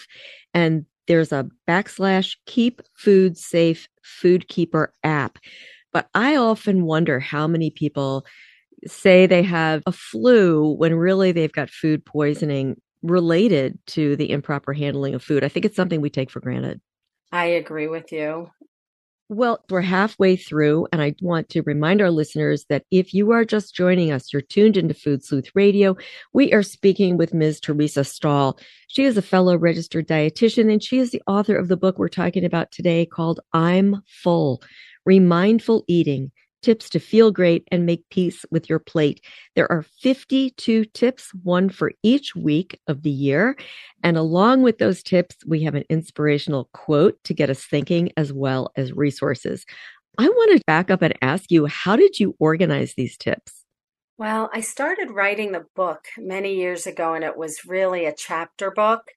And 0.53 0.86
there's 1.07 1.31
a 1.31 1.48
backslash 1.67 2.36
keep 2.45 2.81
food 2.98 3.38
safe 3.38 3.88
food 4.03 4.48
keeper 4.50 4.91
app. 5.03 5.38
But 5.93 6.10
I 6.13 6.36
often 6.36 6.84
wonder 6.86 7.22
how 7.22 7.48
many 7.48 7.69
people 7.69 8.25
say 8.88 9.25
they 9.25 9.44
have 9.44 9.84
a 9.86 9.92
flu 9.92 10.74
when 10.74 10.96
really 10.96 11.32
they've 11.32 11.51
got 11.51 11.70
food 11.70 12.06
poisoning 12.06 12.80
related 13.01 13.77
to 13.88 14.15
the 14.15 14.32
improper 14.32 14.74
handling 14.74 15.13
of 15.13 15.24
food. 15.24 15.44
I 15.44 15.50
think 15.50 15.65
it's 15.65 15.75
something 15.75 16.01
we 16.01 16.10
take 16.10 16.32
for 16.32 16.39
granted. 16.39 16.82
I 17.32 17.46
agree 17.46 17.88
with 17.88 18.12
you. 18.12 18.50
Well, 19.27 19.63
we're 19.72 19.82
halfway 19.82 20.36
through, 20.36 20.88
and 20.92 21.01
I 21.01 21.15
want 21.20 21.50
to 21.50 21.63
remind 21.63 22.00
our 22.00 22.12
listeners 22.12 22.65
that 22.70 22.84
if 22.92 23.12
you 23.12 23.32
are 23.32 23.44
just 23.44 23.74
joining 23.74 24.12
us, 24.12 24.32
you're 24.32 24.44
tuned 24.44 24.77
into 24.77 24.94
Food 24.94 25.25
Sleuth 25.25 25.50
Radio. 25.56 25.98
We 26.32 26.54
are 26.54 26.62
speaking 26.62 27.18
with 27.18 27.34
Ms. 27.34 27.60
Teresa 27.60 28.04
Stahl. 28.04 28.60
She 28.88 29.04
is 29.04 29.18
a 29.18 29.24
fellow 29.24 29.58
registered 29.58 30.08
dietitian, 30.08 30.72
and 30.72 30.84
she 30.84 31.00
is 31.00 31.10
the 31.10 31.24
author 31.25 31.56
of 31.56 31.70
the 31.70 31.77
book 31.77 31.98
we're 31.98 32.08
talking 32.08 32.46
about 32.46 32.72
today 32.72 33.04
called 33.04 33.39
I'm 33.51 34.04
Full 34.06 34.62
Remindful 35.06 35.86
Eating 35.88 36.32
tips 36.65 36.89
to 36.89 37.00
feel 37.00 37.31
great 37.31 37.67
and 37.72 37.86
make 37.86 38.10
peace 38.10 38.43
with 38.50 38.67
your 38.67 38.79
plate. 38.79 39.22
There 39.55 39.72
are 39.72 39.86
52 40.01 40.86
tips, 40.86 41.29
one 41.43 41.69
for 41.69 41.91
each 42.01 42.36
week 42.36 42.79
of 42.88 43.03
the 43.03 43.12
year. 43.12 43.55
And 44.03 44.17
along 44.17 44.63
with 44.63 44.79
those 44.79 45.03
tips, 45.03 45.36
we 45.45 45.62
have 45.62 45.75
an 45.75 45.84
inspirational 45.89 46.67
quote 46.74 47.24
to 47.25 47.36
get 47.36 47.51
us 47.51 47.63
thinking 47.63 48.12
as 48.17 48.34
well 48.34 48.72
as 48.75 48.93
resources. 48.93 49.63
I 50.17 50.27
want 50.27 50.57
to 50.57 50.63
back 50.65 50.89
up 50.89 51.03
and 51.03 51.13
ask 51.22 51.51
you, 51.51 51.67
how 51.67 51.95
did 51.95 52.19
you 52.19 52.36
organize 52.39 52.95
these 52.95 53.15
tips? 53.15 53.63
Well, 54.17 54.50
I 54.51 54.62
started 54.62 55.12
writing 55.12 55.51
the 55.51 55.65
book 55.75 56.05
many 56.17 56.55
years 56.55 56.88
ago, 56.88 57.13
and 57.13 57.24
it 57.24 57.38
was 57.38 57.65
really 57.67 58.05
a 58.05 58.15
chapter 58.15 58.72
book. 58.72 59.12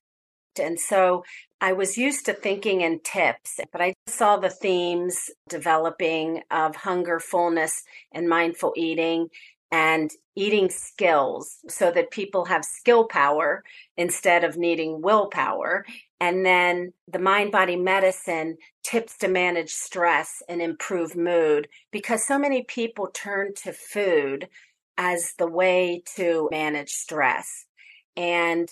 And 0.60 0.78
so 0.78 1.24
I 1.60 1.72
was 1.72 1.98
used 1.98 2.26
to 2.26 2.34
thinking 2.34 2.82
in 2.82 3.00
tips, 3.00 3.58
but 3.72 3.80
I 3.80 3.94
saw 4.06 4.36
the 4.36 4.50
themes 4.50 5.30
developing 5.48 6.42
of 6.50 6.76
hunger, 6.76 7.18
fullness, 7.18 7.82
and 8.12 8.28
mindful 8.28 8.74
eating 8.76 9.28
and 9.70 10.10
eating 10.34 10.70
skills 10.70 11.58
so 11.68 11.90
that 11.90 12.10
people 12.10 12.46
have 12.46 12.64
skill 12.64 13.06
power 13.06 13.64
instead 13.96 14.44
of 14.44 14.56
needing 14.56 15.02
willpower. 15.02 15.84
And 16.20 16.46
then 16.46 16.92
the 17.06 17.18
mind 17.18 17.52
body 17.52 17.76
medicine 17.76 18.56
tips 18.82 19.18
to 19.18 19.28
manage 19.28 19.70
stress 19.70 20.42
and 20.48 20.62
improve 20.62 21.16
mood 21.16 21.68
because 21.90 22.26
so 22.26 22.38
many 22.38 22.62
people 22.62 23.08
turn 23.08 23.52
to 23.64 23.72
food 23.72 24.48
as 24.96 25.34
the 25.38 25.46
way 25.46 26.02
to 26.16 26.48
manage 26.50 26.90
stress. 26.90 27.66
And 28.16 28.68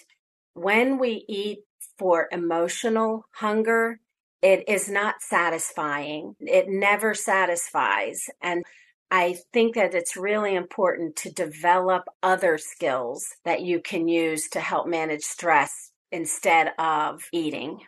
when 0.54 0.98
we 0.98 1.24
eat 1.28 1.58
for 1.98 2.28
emotional 2.30 3.26
hunger, 3.32 4.00
it 4.42 4.68
is 4.68 4.88
not 4.88 5.16
satisfying. 5.20 6.36
It 6.40 6.68
never 6.68 7.14
satisfies. 7.14 8.28
And 8.42 8.64
I 9.10 9.38
think 9.52 9.76
that 9.76 9.94
it's 9.94 10.16
really 10.16 10.54
important 10.54 11.16
to 11.16 11.32
develop 11.32 12.04
other 12.22 12.58
skills 12.58 13.26
that 13.44 13.62
you 13.62 13.80
can 13.80 14.08
use 14.08 14.48
to 14.50 14.60
help 14.60 14.86
manage 14.86 15.22
stress 15.22 15.92
instead 16.10 16.72
of 16.78 17.22
eating. 17.32 17.80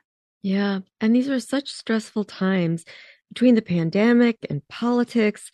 Yeah. 0.43 0.81
And 1.01 1.15
these 1.15 1.29
are 1.29 1.41
such 1.41 1.69
stressful 1.69 2.25
times 2.25 2.85
between 3.29 3.55
the 3.55 3.63
pandemic 3.63 4.39
and 4.49 4.67
politics 4.69 5.51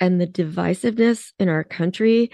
and 0.00 0.20
the 0.20 0.26
divisiveness 0.26 1.32
in 1.38 1.48
our 1.48 1.64
country. 1.64 2.30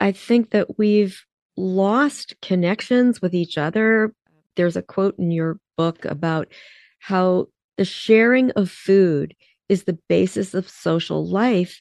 I 0.00 0.12
think 0.12 0.50
that 0.50 0.78
we've 0.78 1.24
lost 1.56 2.34
connections 2.42 3.22
with 3.22 3.34
each 3.34 3.56
other 3.56 4.14
there's 4.56 4.76
a 4.76 4.82
quote 4.82 5.18
in 5.18 5.30
your 5.30 5.58
book 5.76 6.04
about 6.04 6.48
how 6.98 7.46
the 7.76 7.84
sharing 7.84 8.50
of 8.52 8.70
food 8.70 9.34
is 9.68 9.84
the 9.84 9.98
basis 10.08 10.54
of 10.54 10.68
social 10.68 11.26
life. 11.26 11.80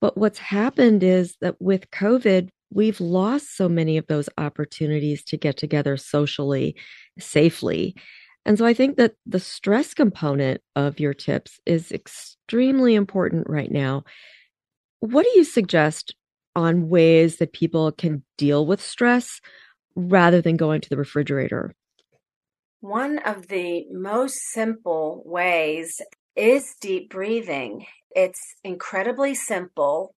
But 0.00 0.16
what's 0.16 0.38
happened 0.38 1.02
is 1.02 1.36
that 1.40 1.56
with 1.60 1.90
COVID, 1.90 2.48
we've 2.70 3.00
lost 3.00 3.56
so 3.56 3.68
many 3.68 3.96
of 3.96 4.06
those 4.06 4.28
opportunities 4.38 5.22
to 5.24 5.36
get 5.36 5.56
together 5.56 5.96
socially, 5.96 6.76
safely. 7.18 7.94
And 8.44 8.58
so 8.58 8.64
I 8.64 8.74
think 8.74 8.96
that 8.96 9.14
the 9.26 9.40
stress 9.40 9.94
component 9.94 10.60
of 10.74 11.00
your 11.00 11.14
tips 11.14 11.58
is 11.66 11.92
extremely 11.92 12.94
important 12.94 13.48
right 13.48 13.70
now. 13.70 14.04
What 15.00 15.24
do 15.24 15.30
you 15.36 15.44
suggest 15.44 16.14
on 16.54 16.88
ways 16.88 17.36
that 17.36 17.52
people 17.52 17.92
can 17.92 18.24
deal 18.38 18.66
with 18.66 18.80
stress 18.80 19.40
rather 19.94 20.40
than 20.40 20.56
going 20.56 20.80
to 20.80 20.88
the 20.88 20.96
refrigerator? 20.96 21.74
One 22.80 23.18
of 23.18 23.48
the 23.48 23.86
most 23.90 24.36
simple 24.52 25.22
ways 25.24 26.00
is 26.34 26.74
deep 26.80 27.10
breathing. 27.10 27.86
It's 28.10 28.40
incredibly 28.62 29.34
simple, 29.34 30.14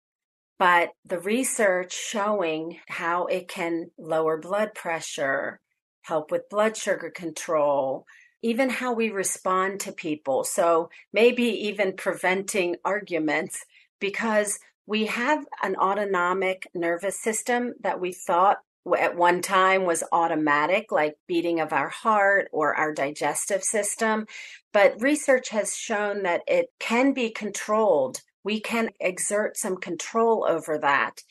but 0.58 0.90
the 1.06 1.20
research 1.20 1.94
showing 1.94 2.80
how 2.88 3.26
it 3.26 3.48
can 3.48 3.92
lower 3.98 4.38
blood 4.38 4.74
pressure, 4.74 5.60
help 6.02 6.32
with 6.32 6.50
blood 6.50 6.76
sugar 6.76 7.12
control, 7.12 8.06
even 8.42 8.70
how 8.70 8.94
we 8.94 9.10
respond 9.10 9.80
to 9.82 9.92
people. 9.92 10.44
So 10.44 10.90
maybe 11.14 11.44
even 11.44 11.96
preventing 11.96 12.76
arguments 12.84 13.64
because 14.00 14.60
we 14.86 15.06
have 15.08 15.46
an 15.62 15.76
autonomic 15.76 16.68
nervous 16.74 17.22
system 17.22 17.74
that 17.82 18.00
we 18.00 18.14
thought 18.14 18.58
at 18.96 19.16
one 19.16 19.42
time 19.42 19.86
was 19.86 20.04
automatic, 20.12 20.92
like 20.92 21.16
beating 21.28 21.60
of 21.60 21.74
our 21.74 21.90
heart 21.90 22.50
or 22.52 22.76
our 22.76 22.94
digestive 22.94 23.64
system. 23.64 24.28
But 24.72 25.02
research 25.02 25.50
has 25.50 25.76
shown 25.76 26.24
that 26.24 26.42
it 26.48 26.68
can 26.80 27.14
be 27.14 27.30
controlled. 27.30 28.22
We 28.44 28.60
can 28.60 28.92
exert 29.00 29.58
some 29.58 29.78
control 29.78 30.46
over 30.48 30.78
that. 30.78 31.24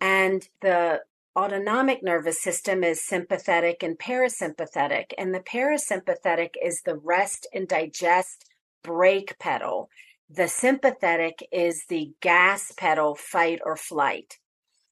And 0.00 0.46
the 0.60 1.02
autonomic 1.36 2.02
nervous 2.02 2.42
system 2.42 2.82
is 2.82 3.06
sympathetic 3.06 3.82
and 3.82 3.98
parasympathetic. 3.98 5.12
And 5.16 5.32
the 5.32 5.40
parasympathetic 5.40 6.50
is 6.62 6.82
the 6.82 6.96
rest 6.96 7.46
and 7.54 7.68
digest 7.68 8.44
brake 8.82 9.38
pedal. 9.38 9.88
The 10.28 10.48
sympathetic 10.48 11.46
is 11.52 11.84
the 11.88 12.12
gas 12.20 12.72
pedal, 12.76 13.14
fight 13.14 13.60
or 13.64 13.76
flight. 13.76 14.38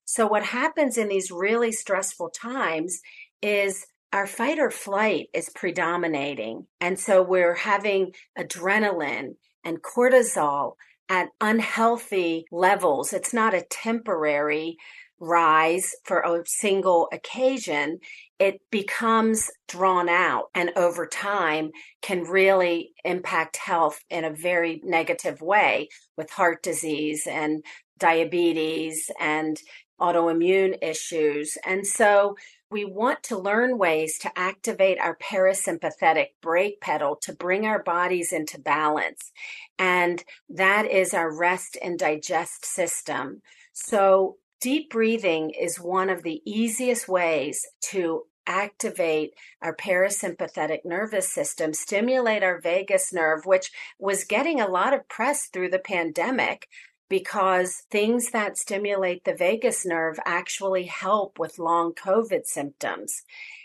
So, 0.09 0.25
what 0.25 0.43
happens 0.43 0.97
in 0.97 1.09
these 1.09 1.31
really 1.31 1.73
stressful 1.73 2.29
times 2.29 3.01
is 3.41 3.85
our 4.13 4.25
fight 4.25 4.57
or 4.57 4.71
flight 4.71 5.27
is 5.33 5.49
predominating. 5.53 6.65
And 6.79 6.97
so 6.97 7.21
we're 7.21 7.55
having 7.55 8.13
adrenaline 8.39 9.35
and 9.65 9.83
cortisol 9.83 10.75
at 11.09 11.27
unhealthy 11.41 12.45
levels. 12.49 13.11
It's 13.11 13.33
not 13.33 13.53
a 13.53 13.65
temporary 13.69 14.77
rise 15.19 15.93
for 16.05 16.21
a 16.21 16.43
single 16.45 17.09
occasion, 17.11 17.99
it 18.39 18.61
becomes 18.69 19.49
drawn 19.67 20.07
out 20.07 20.45
and 20.53 20.71
over 20.75 21.07
time 21.07 21.71
can 22.03 22.21
really 22.21 22.91
impact 23.03 23.57
health 23.57 23.99
in 24.11 24.23
a 24.23 24.33
very 24.33 24.79
negative 24.83 25.41
way 25.41 25.89
with 26.17 26.29
heart 26.29 26.61
disease 26.61 27.25
and 27.25 27.63
diabetes 27.97 29.09
and 29.19 29.57
autoimmune 29.99 30.77
issues. 30.81 31.57
And 31.65 31.85
so 31.85 32.35
we 32.69 32.83
want 32.83 33.23
to 33.23 33.37
learn 33.37 33.77
ways 33.77 34.17
to 34.19 34.31
activate 34.37 34.99
our 34.99 35.17
parasympathetic 35.17 36.27
brake 36.41 36.81
pedal 36.81 37.15
to 37.21 37.33
bring 37.33 37.65
our 37.65 37.81
bodies 37.81 38.33
into 38.33 38.59
balance. 38.59 39.31
And 39.79 40.23
that 40.49 40.85
is 40.85 41.13
our 41.13 41.33
rest 41.35 41.77
and 41.81 41.97
digest 41.97 42.65
system. 42.65 43.41
So 43.73 44.37
deep 44.59 44.89
breathing 44.89 45.51
is 45.51 45.79
one 45.79 46.09
of 46.09 46.23
the 46.23 46.41
easiest 46.45 47.07
ways 47.07 47.65
to 47.81 48.23
activate 48.47 49.33
our 49.61 49.75
parasympathetic 49.75 50.79
nervous 50.85 51.31
system, 51.31 51.73
stimulate 51.73 52.43
our 52.43 52.59
vagus 52.59 53.13
nerve, 53.13 53.45
which 53.45 53.71
was 53.99 54.23
getting 54.23 54.59
a 54.59 54.67
lot 54.67 54.93
of 54.93 55.07
press 55.09 55.47
through 55.47 55.69
the 55.69 55.79
pandemic 55.79 56.67
because 57.09 57.83
things 57.89 58.31
that 58.31 58.57
stimulate 58.57 59.23
the 59.23 59.33
vagus 59.33 59.85
nerve 59.85 60.19
actually 60.25 60.85
help 60.85 61.39
with 61.39 61.59
long 61.59 61.93
COVID 61.93 62.45
symptoms. 62.45 63.23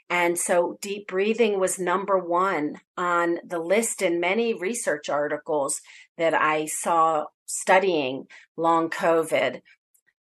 And 0.09 0.39
so 0.39 0.79
deep 0.81 1.09
breathing 1.09 1.59
was 1.59 1.79
number 1.79 2.19
one 2.19 2.81
on 2.97 3.39
the 3.45 3.59
list 3.59 4.03
in 4.03 4.21
many 4.21 4.55
research 4.55 5.09
articles 5.09 5.81
that 6.19 6.35
I 6.35 6.67
saw 6.67 7.27
studying 7.47 8.27
long 8.57 8.91
COVID. 8.91 9.63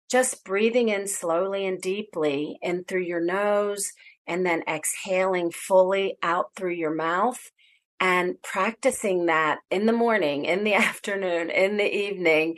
Just 0.09 0.43
breathing 0.43 0.89
in 0.89 1.07
slowly 1.07 1.65
and 1.65 1.81
deeply 1.81 2.57
in 2.61 2.83
through 2.83 3.03
your 3.03 3.21
nose 3.21 3.91
and 4.27 4.45
then 4.45 4.63
exhaling 4.67 5.51
fully 5.51 6.17
out 6.21 6.51
through 6.55 6.73
your 6.73 6.93
mouth 6.93 7.51
and 7.99 8.41
practicing 8.41 9.25
that 9.25 9.59
in 9.69 9.85
the 9.87 9.93
morning, 9.93 10.45
in 10.45 10.63
the 10.63 10.73
afternoon, 10.75 11.49
in 11.49 11.77
the 11.77 11.95
evening 11.95 12.57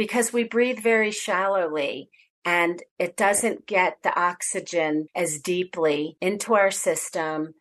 because 0.00 0.32
we 0.32 0.44
breathe 0.44 0.78
very 0.78 1.10
shallowly 1.10 2.08
and 2.42 2.82
it 2.98 3.18
doesn't 3.18 3.66
get 3.66 3.98
the 4.02 4.18
oxygen 4.18 5.06
as 5.14 5.42
deeply 5.42 6.16
into 6.22 6.54
our 6.54 6.70
system. 6.70 7.52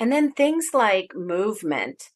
And 0.00 0.10
then 0.10 0.32
things 0.32 0.70
like 0.74 1.14
movement, 1.14 2.10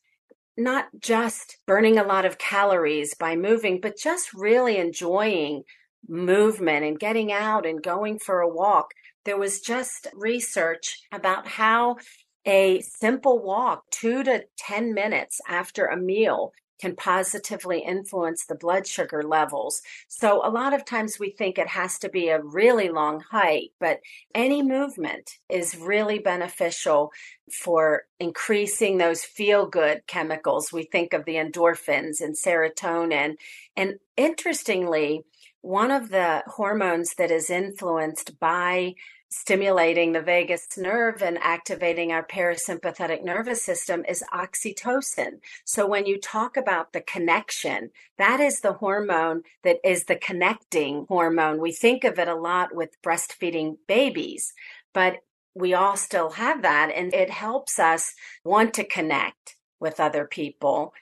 not 0.57 0.87
just 0.99 1.59
burning 1.69 1.99
a 1.99 2.03
lot 2.03 2.25
of 2.25 2.37
calories 2.37 3.15
by 3.15 3.37
moving, 3.37 3.81
but 3.81 3.97
just 3.97 4.35
really 4.35 4.77
enjoying 4.77 5.63
movement 6.09 6.85
and 6.85 6.99
getting 6.99 7.31
out 7.31 7.65
and 7.65 7.81
going 7.81 8.19
for 8.19 8.41
a 8.41 8.53
walk. 8.53 8.91
There 9.25 9.39
was 9.39 9.61
just 9.61 10.09
research 10.15 11.03
about 11.13 11.47
how 11.47 11.99
a 12.45 12.81
simple 12.81 13.39
walk, 13.39 13.85
two 13.93 14.25
to 14.25 14.47
10 14.59 14.95
minutes 14.95 15.41
after 15.47 15.87
a 15.87 15.97
meal, 15.97 16.51
can 16.81 16.95
positively 16.97 17.81
influence 17.81 18.47
the 18.47 18.55
blood 18.55 18.87
sugar 18.87 19.23
levels. 19.23 19.83
So 20.09 20.47
a 20.47 20.51
lot 20.51 20.75
of 20.75 20.85
times 20.85 21.19
we 21.19 21.31
think 21.31 21.59
it 21.59 21.69
has 21.69 21.99
to 22.01 22.09
be 22.09 22.29
a 22.29 22.41
really 22.41 22.89
long 22.89 23.21
hike, 23.31 23.73
but 23.81 24.01
any 24.35 24.63
movement 24.63 25.39
is 25.49 25.77
really 25.77 26.19
beneficial 26.19 27.13
for 27.51 28.05
increasing 28.21 28.99
those 28.99 29.25
feel 29.25 29.67
good 29.67 30.07
chemicals. 30.07 30.73
We 30.73 30.85
think 30.85 31.13
of 31.13 31.25
the 31.25 31.37
endorphins 31.37 32.21
and 32.21 32.37
serotonin. 32.37 33.37
And 33.77 33.95
interestingly, 34.17 35.25
one 35.61 35.91
of 35.91 36.11
the 36.11 36.43
hormones 36.47 37.15
that 37.15 37.31
is 37.31 37.51
influenced 37.51 38.39
by 38.39 38.95
stimulating 39.31 40.13
the 40.13 40.23
vagus 40.23 40.67
nerve 40.77 41.23
and 41.23 41.39
activating 41.43 42.13
our 42.13 42.27
parasympathetic 42.27 43.23
nervous 43.23 43.63
system 43.63 44.05
is 44.09 44.25
oxytocin. 44.33 45.41
So 45.65 45.87
when 45.87 46.07
you 46.07 46.19
talk 46.19 46.57
about 46.57 46.93
the 46.93 47.03
connection, 47.03 47.91
that 48.17 48.41
is 48.41 48.61
the 48.61 48.75
hormone 48.75 49.43
that 49.65 49.79
is 49.85 50.05
the 50.05 50.17
connecting 50.17 51.07
hormone. 51.09 51.61
We 51.61 51.73
think 51.73 52.05
of 52.05 52.19
it 52.19 52.29
a 52.29 52.35
lot 52.35 52.75
with 52.75 53.01
breastfeeding 53.03 53.77
babies, 53.87 54.55
but 54.95 55.19
we 55.55 55.75
all 55.75 55.97
still 55.97 56.31
have 56.31 56.63
that 56.63 56.91
and 56.95 57.13
it 57.13 57.31
helps 57.31 57.79
us 57.79 58.15
want 58.45 58.75
to 58.75 58.85
connect 58.85 59.57
with 59.81 60.01
other 60.01 60.25
people. 60.25 60.95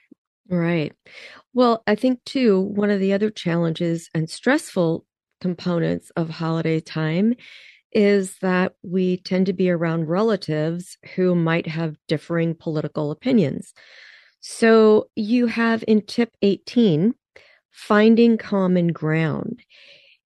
Right. 0.49 0.93
Well, 1.53 1.83
I 1.87 1.95
think 1.95 2.23
too, 2.25 2.59
one 2.59 2.89
of 2.89 2.99
the 2.99 3.13
other 3.13 3.29
challenges 3.29 4.09
and 4.13 4.29
stressful 4.29 5.05
components 5.41 6.11
of 6.15 6.29
holiday 6.29 6.79
time 6.79 7.35
is 7.91 8.37
that 8.39 8.73
we 8.83 9.17
tend 9.17 9.45
to 9.47 9.53
be 9.53 9.69
around 9.69 10.07
relatives 10.07 10.97
who 11.15 11.35
might 11.35 11.67
have 11.67 11.97
differing 12.07 12.55
political 12.55 13.11
opinions. 13.11 13.73
So 14.39 15.09
you 15.15 15.47
have 15.47 15.83
in 15.87 16.01
tip 16.01 16.31
18, 16.41 17.13
finding 17.71 18.37
common 18.37 18.87
ground. 18.87 19.63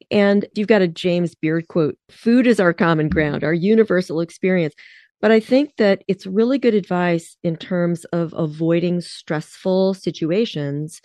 And 0.10 0.46
you've 0.56 0.68
got 0.68 0.82
a 0.82 0.88
James 0.88 1.36
Beard 1.36 1.68
quote 1.70 1.98
food 2.10 2.46
is 2.46 2.60
our 2.60 2.74
common 2.74 3.08
ground, 3.10 3.44
our 3.44 3.54
universal 3.54 4.20
experience. 4.20 4.74
But 5.22 5.32
I 5.32 5.40
think 5.40 5.76
that 5.78 6.04
it's 6.08 6.26
really 6.26 6.58
good 6.58 6.74
advice 6.74 7.38
in 7.44 7.56
terms 7.56 8.06
of 8.06 8.34
avoiding 8.36 9.02
stressful 9.02 9.94
situations 9.94 11.00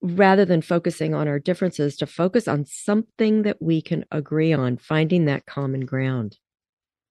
rather 0.00 0.44
than 0.44 0.62
focusing 0.62 1.14
on 1.14 1.28
our 1.28 1.38
differences, 1.38 1.96
to 1.96 2.06
focus 2.06 2.46
on 2.48 2.64
something 2.64 3.42
that 3.42 3.60
we 3.60 3.82
can 3.82 4.04
agree 4.10 4.52
on, 4.52 4.76
finding 4.76 5.24
that 5.24 5.46
common 5.46 5.84
ground. 5.84 6.38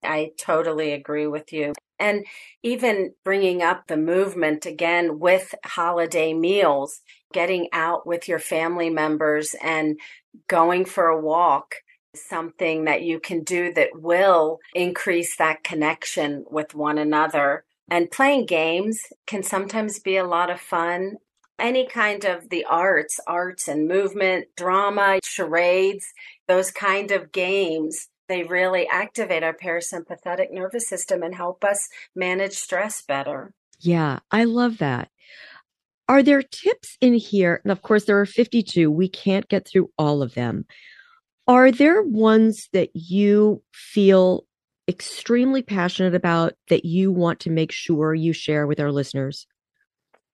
I 0.04 0.32
totally 0.38 0.94
agree 0.94 1.28
with 1.28 1.52
you. 1.52 1.74
And 2.00 2.26
even 2.62 3.14
bringing 3.24 3.62
up 3.62 3.88
the 3.88 3.98
movement 3.98 4.66
again 4.66 5.20
with 5.20 5.56
holiday 5.66 6.34
meals, 6.34 7.02
getting 7.34 7.68
out 7.74 8.06
with 8.06 8.28
your 8.28 8.40
family 8.40 8.90
members 8.90 9.56
and 9.62 10.00
going 10.48 10.86
for 10.86 11.08
a 11.08 11.20
walk 11.20 11.76
something 12.16 12.86
that 12.86 13.04
you 13.04 13.20
can 13.20 13.44
do 13.44 13.72
that 13.74 13.90
will 13.94 14.60
increase 14.74 15.38
that 15.38 15.64
connection 15.64 16.46
with 16.50 16.76
one 16.76 16.98
another. 16.98 17.64
And 17.90 18.12
playing 18.12 18.48
games 18.48 19.02
can 19.26 19.44
sometimes 19.44 20.00
be 20.00 20.18
a 20.18 20.28
lot 20.28 20.50
of 20.50 20.60
fun 20.60 21.18
any 21.60 21.88
kind 21.88 22.26
of 22.26 22.50
the 22.50 22.66
arts, 22.66 23.20
arts 23.28 23.68
and 23.68 23.88
movement, 23.88 24.48
drama, 24.56 25.20
charades, 25.24 26.06
those 26.48 26.72
kind 26.72 27.12
of 27.12 27.32
games, 27.32 28.08
they 28.28 28.44
really 28.44 28.88
activate 28.88 29.44
our 29.44 29.56
parasympathetic 29.56 30.52
nervous 30.52 30.88
system 30.88 31.24
and 31.24 31.36
help 31.36 31.64
us 31.64 31.88
manage 32.16 32.54
stress 32.54 33.02
better. 33.02 33.54
Yeah, 33.80 34.20
I 34.32 34.44
love 34.44 34.80
that. 34.80 35.10
Are 36.10 36.24
there 36.24 36.42
tips 36.42 36.98
in 37.02 37.16
here? 37.16 37.60
And 37.64 37.72
of 37.72 37.82
course, 37.82 38.06
there 38.06 38.20
are 38.20 38.26
52. 38.26 38.90
We 38.90 39.10
can't 39.10 39.48
get 39.50 39.68
through 39.68 39.92
all 39.98 40.22
of 40.22 40.34
them. 40.36 40.66
Are 41.48 41.72
there 41.72 42.02
ones 42.02 42.70
that 42.74 42.90
you 42.94 43.64
feel 43.74 44.46
extremely 44.88 45.62
passionate 45.62 46.16
about 46.16 46.54
that 46.70 46.86
you 46.86 47.12
want 47.12 47.42
to 47.42 47.50
make 47.50 47.72
sure 47.72 48.14
you 48.14 48.32
share 48.34 48.68
with 48.68 48.80
our 48.80 48.92
listeners? 48.92 49.48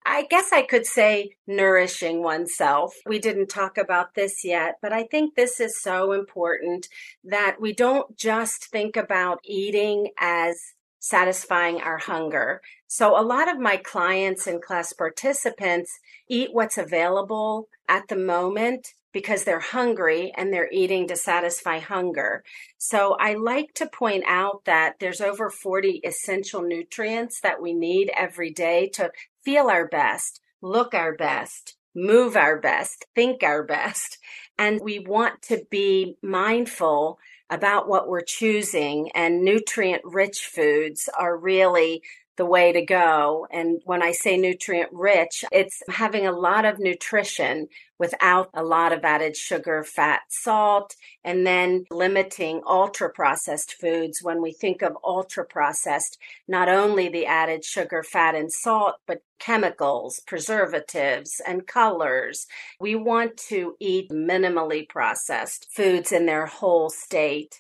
I 0.05 0.23
guess 0.29 0.51
I 0.51 0.63
could 0.63 0.85
say 0.85 1.35
nourishing 1.47 2.23
oneself. 2.23 2.93
We 3.05 3.19
didn't 3.19 3.47
talk 3.47 3.77
about 3.77 4.15
this 4.15 4.43
yet, 4.43 4.75
but 4.81 4.91
I 4.91 5.03
think 5.03 5.35
this 5.35 5.59
is 5.59 5.81
so 5.81 6.11
important 6.11 6.87
that 7.23 7.61
we 7.61 7.73
don't 7.73 8.17
just 8.17 8.65
think 8.65 8.97
about 8.97 9.39
eating 9.45 10.09
as 10.19 10.57
satisfying 10.99 11.81
our 11.81 11.97
hunger. 11.97 12.61
So 12.87 13.19
a 13.19 13.23
lot 13.23 13.49
of 13.49 13.59
my 13.59 13.77
clients 13.77 14.45
and 14.45 14.61
class 14.61 14.93
participants 14.93 15.99
eat 16.27 16.49
what's 16.53 16.77
available 16.77 17.67
at 17.87 18.07
the 18.07 18.15
moment 18.15 18.93
because 19.13 19.43
they're 19.43 19.59
hungry 19.59 20.33
and 20.35 20.51
they're 20.51 20.69
eating 20.71 21.07
to 21.07 21.15
satisfy 21.15 21.79
hunger. 21.79 22.43
So 22.77 23.15
I 23.19 23.35
like 23.35 23.73
to 23.75 23.87
point 23.87 24.23
out 24.27 24.65
that 24.65 24.95
there's 24.99 25.21
over 25.21 25.49
40 25.49 26.01
essential 26.03 26.61
nutrients 26.61 27.39
that 27.41 27.61
we 27.61 27.73
need 27.73 28.11
every 28.17 28.51
day 28.51 28.89
to 28.95 29.11
feel 29.45 29.67
our 29.67 29.87
best, 29.87 30.41
look 30.61 30.93
our 30.93 31.15
best, 31.15 31.77
move 31.95 32.35
our 32.35 32.59
best, 32.59 33.05
think 33.15 33.43
our 33.43 33.63
best. 33.63 34.17
And 34.57 34.81
we 34.81 34.99
want 34.99 35.41
to 35.43 35.63
be 35.69 36.17
mindful 36.21 37.19
about 37.49 37.87
what 37.87 38.07
we're 38.07 38.21
choosing 38.21 39.11
and 39.13 39.43
nutrient 39.43 40.01
rich 40.03 40.49
foods 40.51 41.07
are 41.17 41.37
really 41.37 42.01
the 42.35 42.45
way 42.45 42.71
to 42.71 42.83
go. 42.83 43.47
And 43.51 43.81
when 43.85 44.01
I 44.01 44.11
say 44.11 44.37
nutrient 44.37 44.89
rich, 44.91 45.45
it's 45.51 45.81
having 45.89 46.25
a 46.25 46.31
lot 46.31 46.65
of 46.65 46.79
nutrition 46.79 47.67
without 47.99 48.49
a 48.53 48.63
lot 48.63 48.91
of 48.91 49.05
added 49.05 49.37
sugar, 49.37 49.83
fat, 49.83 50.21
salt, 50.29 50.95
and 51.23 51.45
then 51.45 51.85
limiting 51.91 52.61
ultra 52.67 53.09
processed 53.09 53.73
foods. 53.73 54.19
When 54.21 54.41
we 54.41 54.51
think 54.51 54.81
of 54.81 54.97
ultra 55.03 55.45
processed, 55.45 56.17
not 56.47 56.69
only 56.69 57.07
the 57.07 57.27
added 57.27 57.63
sugar, 57.63 58.03
fat, 58.03 58.35
and 58.35 58.51
salt, 58.51 58.95
but 59.07 59.21
chemicals, 59.39 60.21
preservatives, 60.25 61.41
and 61.45 61.67
colors. 61.67 62.47
We 62.79 62.95
want 62.95 63.37
to 63.49 63.75
eat 63.79 64.09
minimally 64.09 64.87
processed 64.87 65.67
foods 65.75 66.11
in 66.11 66.25
their 66.25 66.45
whole 66.45 66.89
state 66.89 67.59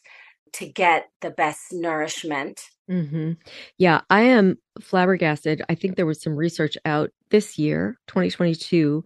to 0.53 0.65
get 0.65 1.09
the 1.21 1.31
best 1.31 1.73
nourishment. 1.73 2.61
Mm-hmm. 2.89 3.33
Yeah, 3.77 4.01
I 4.09 4.21
am 4.21 4.57
flabbergasted. 4.81 5.61
I 5.69 5.75
think 5.75 5.95
there 5.95 6.05
was 6.05 6.21
some 6.21 6.35
research 6.35 6.77
out 6.85 7.11
this 7.29 7.57
year, 7.57 7.97
2022, 8.07 9.03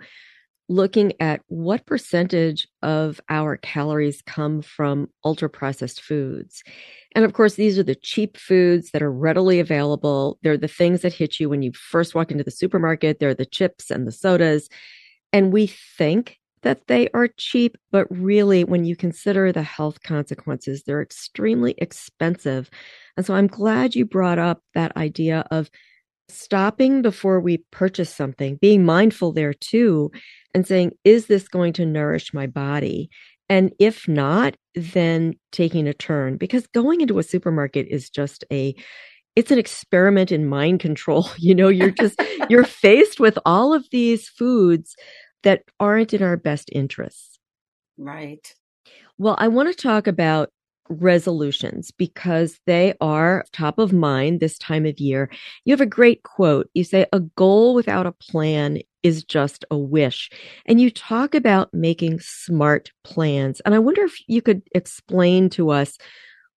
looking 0.69 1.13
at 1.19 1.41
what 1.47 1.85
percentage 1.85 2.67
of 2.81 3.21
our 3.29 3.57
calories 3.57 4.21
come 4.23 4.61
from 4.61 5.09
ultra 5.23 5.49
processed 5.49 6.01
foods. 6.01 6.63
And 7.15 7.23
of 7.23 7.33
course, 7.33 7.55
these 7.55 7.79
are 7.79 7.83
the 7.83 7.95
cheap 7.95 8.35
foods 8.37 8.91
that 8.91 9.01
are 9.01 9.11
readily 9.11 9.59
available. 9.59 10.39
They're 10.41 10.57
the 10.57 10.67
things 10.67 11.01
that 11.01 11.13
hit 11.13 11.39
you 11.39 11.49
when 11.49 11.61
you 11.61 11.71
first 11.73 12.15
walk 12.15 12.31
into 12.31 12.43
the 12.43 12.51
supermarket. 12.51 13.19
They're 13.19 13.33
the 13.33 13.45
chips 13.45 13.89
and 13.89 14.07
the 14.07 14.11
sodas. 14.11 14.69
And 15.31 15.53
we 15.53 15.67
think 15.67 16.37
that 16.61 16.87
they 16.87 17.09
are 17.13 17.27
cheap, 17.37 17.77
but 17.91 18.07
really, 18.09 18.63
when 18.63 18.85
you 18.85 18.95
consider 18.95 19.51
the 19.51 19.63
health 19.63 20.01
consequences, 20.03 20.83
they're 20.83 21.01
extremely 21.01 21.75
expensive. 21.77 22.69
And 23.15 23.25
so 23.25 23.35
I'm 23.35 23.47
glad 23.47 23.95
you 23.95 24.05
brought 24.05 24.39
up 24.39 24.61
that 24.73 24.95
idea 24.97 25.45
of 25.51 25.69
stopping 26.29 27.01
before 27.01 27.39
we 27.39 27.57
purchase 27.71 28.13
something, 28.13 28.57
being 28.61 28.85
mindful 28.85 29.31
there 29.31 29.53
too, 29.53 30.11
and 30.53 30.67
saying, 30.67 30.91
is 31.03 31.27
this 31.27 31.47
going 31.47 31.73
to 31.73 31.85
nourish 31.85 32.33
my 32.33 32.47
body? 32.47 33.09
And 33.49 33.71
if 33.79 34.07
not, 34.07 34.55
then 34.75 35.33
taking 35.51 35.87
a 35.87 35.93
turn 35.93 36.37
because 36.37 36.67
going 36.67 37.01
into 37.01 37.19
a 37.19 37.23
supermarket 37.23 37.87
is 37.89 38.09
just 38.09 38.43
a 38.51 38.75
it's 39.35 39.51
an 39.51 39.59
experiment 39.59 40.31
in 40.31 40.47
mind 40.47 40.79
control. 40.79 41.29
You 41.37 41.53
know, 41.55 41.67
you're 41.69 41.91
just 41.91 42.21
you're 42.49 42.63
faced 42.83 43.19
with 43.19 43.37
all 43.45 43.73
of 43.73 43.87
these 43.91 44.27
foods 44.27 44.95
that 45.47 45.63
aren't 45.79 46.13
in 46.13 46.21
our 46.21 46.35
best 46.35 46.69
interests. 46.73 47.39
Right. 47.97 48.53
Well, 49.17 49.37
I 49.39 49.47
want 49.47 49.69
to 49.69 49.81
talk 49.81 50.05
about 50.05 50.49
resolutions 50.89 51.89
because 51.91 52.59
they 52.65 52.95
are 52.99 53.45
top 53.53 53.79
of 53.79 53.93
mind 53.93 54.41
this 54.41 54.57
time 54.57 54.85
of 54.85 54.99
year. 54.99 55.31
You 55.63 55.71
have 55.71 55.79
a 55.79 55.85
great 55.85 56.23
quote. 56.23 56.69
You 56.73 56.83
say, 56.83 57.05
A 57.13 57.21
goal 57.21 57.75
without 57.75 58.05
a 58.05 58.11
plan 58.11 58.79
is 59.03 59.23
just 59.23 59.63
a 59.71 59.77
wish. 59.77 60.29
And 60.65 60.81
you 60.81 60.91
talk 60.91 61.33
about 61.33 61.73
making 61.73 62.19
smart 62.19 62.91
plans. 63.05 63.61
And 63.61 63.73
I 63.73 63.79
wonder 63.79 64.03
if 64.03 64.17
you 64.27 64.41
could 64.41 64.63
explain 64.75 65.49
to 65.51 65.69
us 65.69 65.97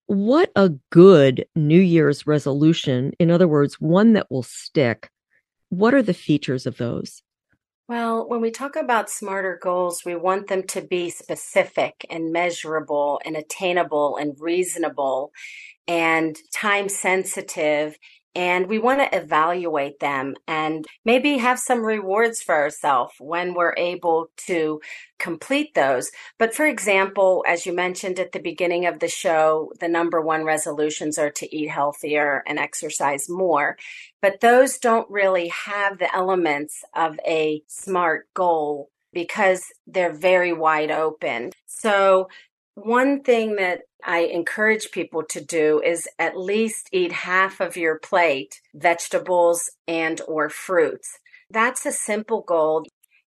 what 0.07 0.50
a 0.57 0.70
good 0.90 1.46
New 1.55 1.81
Year's 1.81 2.26
resolution, 2.26 3.12
in 3.20 3.31
other 3.31 3.46
words, 3.46 3.81
one 3.81 4.14
that 4.14 4.29
will 4.33 4.42
stick, 4.42 5.11
what 5.68 5.94
are 5.94 6.03
the 6.03 6.12
features 6.12 6.66
of 6.66 6.76
those? 6.76 7.22
Well, 7.90 8.29
when 8.29 8.40
we 8.40 8.53
talk 8.53 8.76
about 8.76 9.11
smarter 9.11 9.59
goals, 9.61 10.05
we 10.07 10.14
want 10.14 10.46
them 10.46 10.62
to 10.68 10.81
be 10.81 11.11
specific 11.11 12.07
and 12.09 12.31
measurable 12.31 13.20
and 13.24 13.37
attainable 13.37 14.16
and 14.16 14.37
reasonable 14.38 15.33
and 15.88 16.38
time 16.55 16.88
sensitive 16.88 17.98
and 18.35 18.69
we 18.69 18.79
want 18.79 19.01
to 19.01 19.16
evaluate 19.16 19.99
them 20.01 20.37
and 20.47 20.87
maybe 21.05 21.38
have 21.38 21.59
some 21.59 21.81
rewards 21.81 22.43
for 22.43 22.55
ourselves 22.55 23.14
when 23.19 23.55
we're 23.55 23.75
able 23.77 24.31
to 24.47 24.81
complete 25.19 25.75
those. 25.75 26.11
But 26.38 26.55
for 26.55 26.66
example, 26.66 27.45
as 27.47 27.66
you 27.66 27.75
mentioned 27.75 28.19
at 28.19 28.33
the 28.33 28.38
beginning 28.38 28.87
of 28.87 29.01
the 29.01 29.09
show, 29.09 29.73
the 29.81 29.88
number 29.88 30.21
one 30.21 30.45
resolutions 30.45 31.19
are 31.19 31.31
to 31.33 31.57
eat 31.57 31.71
healthier 31.71 32.43
and 32.47 32.59
exercise 32.59 33.29
more. 33.29 33.77
But 34.23 34.40
those 34.40 34.79
don't 34.79 35.11
really 35.11 35.49
have 35.49 35.99
the 35.99 36.14
elements 36.14 36.85
of 36.95 37.19
a 37.27 37.62
SMART 37.66 38.29
goal 38.35 38.90
because 39.12 39.64
they're 39.87 40.12
very 40.12 40.53
wide 40.53 40.90
open. 40.90 41.51
So 41.66 42.29
one 42.85 43.23
thing 43.23 43.57
that 43.57 43.83
I 44.05 44.21
encourage 44.21 44.90
people 44.90 45.23
to 45.31 45.45
do 45.45 45.81
is 45.85 46.09
at 46.19 46.38
least 46.38 46.88
eat 46.93 47.12
half 47.12 47.61
of 47.61 47.77
your 47.77 47.99
plate 47.99 48.61
vegetables 48.75 49.71
and 49.87 50.21
or 50.27 50.49
fruits. 50.49 51.19
That's 51.51 51.85
a 51.85 51.93
simple 51.93 52.43
goal 52.43 52.87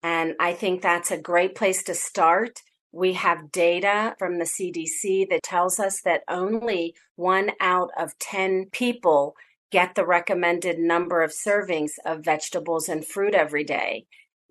and 0.03 0.35
I 0.41 0.53
think 0.53 0.83
that's 0.83 1.11
a 1.11 1.19
great 1.19 1.55
place 1.55 1.83
to 1.85 1.95
start. 1.95 2.63
We 2.91 3.15
have 3.15 3.53
data 3.53 4.15
from 4.19 4.39
the 4.39 4.45
CDC 4.45 5.29
that 5.31 5.43
tells 5.43 5.79
us 5.79 6.01
that 6.03 6.25
only 6.29 6.95
1 7.17 7.53
out 7.61 7.91
of 7.97 8.19
10 8.19 8.67
people 8.73 9.35
get 9.71 9.95
the 9.95 10.05
recommended 10.05 10.79
number 10.79 11.23
of 11.23 11.31
servings 11.31 11.93
of 12.05 12.25
vegetables 12.25 12.89
and 12.89 13.07
fruit 13.07 13.35
every 13.35 13.65
day. 13.65 14.07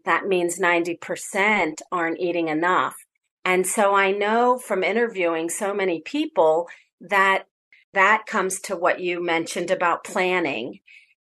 That 0.06 0.26
means 0.26 0.58
90% 0.58 1.82
aren't 1.92 2.20
eating 2.20 2.48
enough. 2.48 2.96
And 3.44 3.66
so 3.66 3.96
I 3.96 4.12
know 4.12 4.60
from 4.60 4.84
interviewing 4.84 5.50
so 5.50 5.74
many 5.74 6.02
people 6.02 6.68
that 7.00 7.48
that 7.94 8.26
comes 8.26 8.60
to 8.62 8.76
what 8.76 9.00
you 9.02 9.22
mentioned 9.22 9.70
about 9.70 10.04
planning 10.04 10.80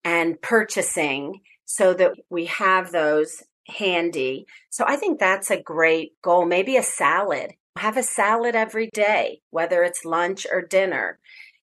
and 0.04 0.40
purchasing 0.40 1.40
so 1.64 1.94
that 1.94 2.12
we 2.28 2.46
have 2.46 2.90
those 2.90 3.42
handy. 3.68 4.46
So 4.70 4.84
I 4.86 4.96
think 4.96 5.18
that's 5.18 5.50
a 5.50 5.60
great 5.60 6.20
goal. 6.22 6.44
Maybe 6.46 6.76
a 6.76 6.82
salad. 6.82 7.54
Have 7.76 7.96
a 7.96 8.02
salad 8.02 8.56
every 8.56 8.88
day, 8.92 9.42
whether 9.50 9.82
it's 9.82 10.04
lunch 10.04 10.46
or 10.50 10.62
dinner. 10.62 11.18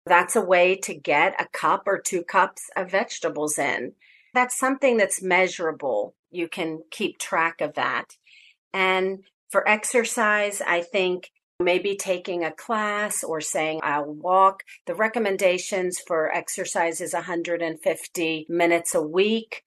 That's 0.06 0.36
a 0.36 0.42
way 0.42 0.76
to 0.78 0.94
get 0.94 1.42
a 1.42 1.48
cup 1.48 1.84
or 1.86 2.00
two 2.00 2.24
cups 2.24 2.70
of 2.76 2.92
vegetables 2.92 3.58
in. 3.58 3.94
That's 4.34 4.58
something 4.58 4.98
that's 4.98 5.24
measurable. 5.24 6.16
You 6.30 6.48
can 6.48 6.84
keep 6.92 7.18
track 7.18 7.62
of 7.62 7.74
that. 7.76 8.18
And 8.74 9.24
for 9.54 9.70
exercise, 9.70 10.63
I 10.66 10.82
think 10.82 11.30
maybe 11.60 11.96
taking 11.96 12.44
a 12.44 12.52
class 12.52 13.24
or 13.24 13.39
saying 13.39 13.82
I'll 13.84 14.12
walk. 14.12 14.63
The 14.88 14.96
recommendations 14.96 16.00
for 16.00 16.34
exercise 16.34 17.00
is 17.00 17.13
150 17.13 18.48
minutes 18.50 18.96
a 18.96 19.02
week, 19.04 19.62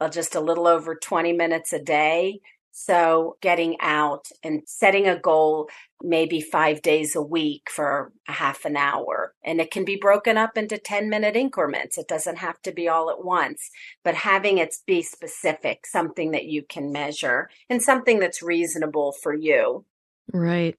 uh, 0.00 0.08
just 0.08 0.34
a 0.34 0.40
little 0.40 0.66
over 0.66 0.94
20 0.94 1.34
minutes 1.34 1.74
a 1.74 1.78
day. 1.78 2.40
So 2.78 3.38
getting 3.40 3.78
out 3.80 4.28
and 4.42 4.60
setting 4.66 5.08
a 5.08 5.18
goal, 5.18 5.70
maybe 6.02 6.42
five 6.42 6.82
days 6.82 7.16
a 7.16 7.22
week 7.22 7.70
for 7.70 8.12
a 8.28 8.32
half 8.32 8.66
an 8.66 8.76
hour. 8.76 9.32
And 9.42 9.62
it 9.62 9.70
can 9.70 9.86
be 9.86 9.96
broken 9.96 10.36
up 10.36 10.58
into 10.58 10.76
10 10.76 11.08
minute 11.08 11.36
increments. 11.36 11.96
It 11.96 12.06
doesn't 12.06 12.36
have 12.36 12.60
to 12.62 12.72
be 12.72 12.86
all 12.86 13.08
at 13.08 13.24
once, 13.24 13.70
but 14.04 14.14
having 14.14 14.58
it 14.58 14.76
be 14.86 15.00
specific, 15.00 15.86
something 15.86 16.32
that 16.32 16.44
you 16.44 16.64
can 16.68 16.92
measure 16.92 17.48
and 17.70 17.82
something 17.82 18.18
that's 18.18 18.42
reasonable 18.42 19.12
for 19.22 19.32
you. 19.32 19.86
Right. 20.30 20.76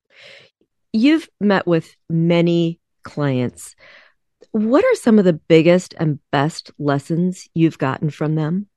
You've 0.94 1.28
met 1.42 1.66
with 1.66 1.96
many 2.12 2.80
clients. 3.04 3.76
What 4.52 4.86
are 4.86 4.96
some 4.96 5.18
of 5.18 5.26
the 5.26 5.34
biggest 5.34 5.96
and 5.98 6.20
best 6.32 6.70
lessons 6.78 7.50
you've 7.56 7.80
gotten 7.80 8.12
from 8.12 8.36
them? 8.36 8.68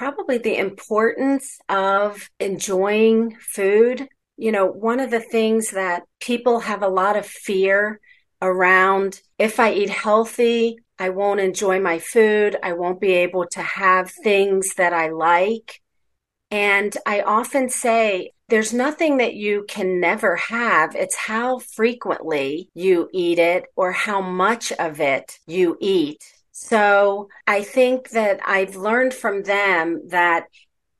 Probably 0.00 0.38
the 0.38 0.56
importance 0.56 1.58
of 1.68 2.30
enjoying 2.40 3.36
food. 3.38 4.08
You 4.38 4.50
know, 4.50 4.64
one 4.64 4.98
of 4.98 5.10
the 5.10 5.20
things 5.20 5.72
that 5.72 6.04
people 6.20 6.60
have 6.60 6.82
a 6.82 6.88
lot 6.88 7.18
of 7.18 7.26
fear 7.26 8.00
around 8.40 9.20
if 9.38 9.60
I 9.60 9.74
eat 9.74 9.90
healthy, 9.90 10.78
I 10.98 11.10
won't 11.10 11.40
enjoy 11.40 11.80
my 11.80 11.98
food. 11.98 12.56
I 12.62 12.72
won't 12.72 12.98
be 12.98 13.12
able 13.12 13.44
to 13.48 13.60
have 13.60 14.10
things 14.10 14.72
that 14.78 14.94
I 14.94 15.10
like. 15.10 15.82
And 16.50 16.96
I 17.04 17.20
often 17.20 17.68
say, 17.68 18.32
there's 18.48 18.72
nothing 18.72 19.18
that 19.18 19.34
you 19.34 19.66
can 19.68 20.00
never 20.00 20.34
have. 20.36 20.96
It's 20.96 21.14
how 21.14 21.58
frequently 21.58 22.70
you 22.72 23.10
eat 23.12 23.38
it 23.38 23.66
or 23.76 23.92
how 23.92 24.22
much 24.22 24.72
of 24.72 24.98
it 24.98 25.38
you 25.46 25.76
eat. 25.78 26.24
So 26.62 27.28
I 27.46 27.62
think 27.62 28.10
that 28.10 28.38
I've 28.44 28.76
learned 28.76 29.14
from 29.14 29.42
them 29.44 30.08
that 30.08 30.44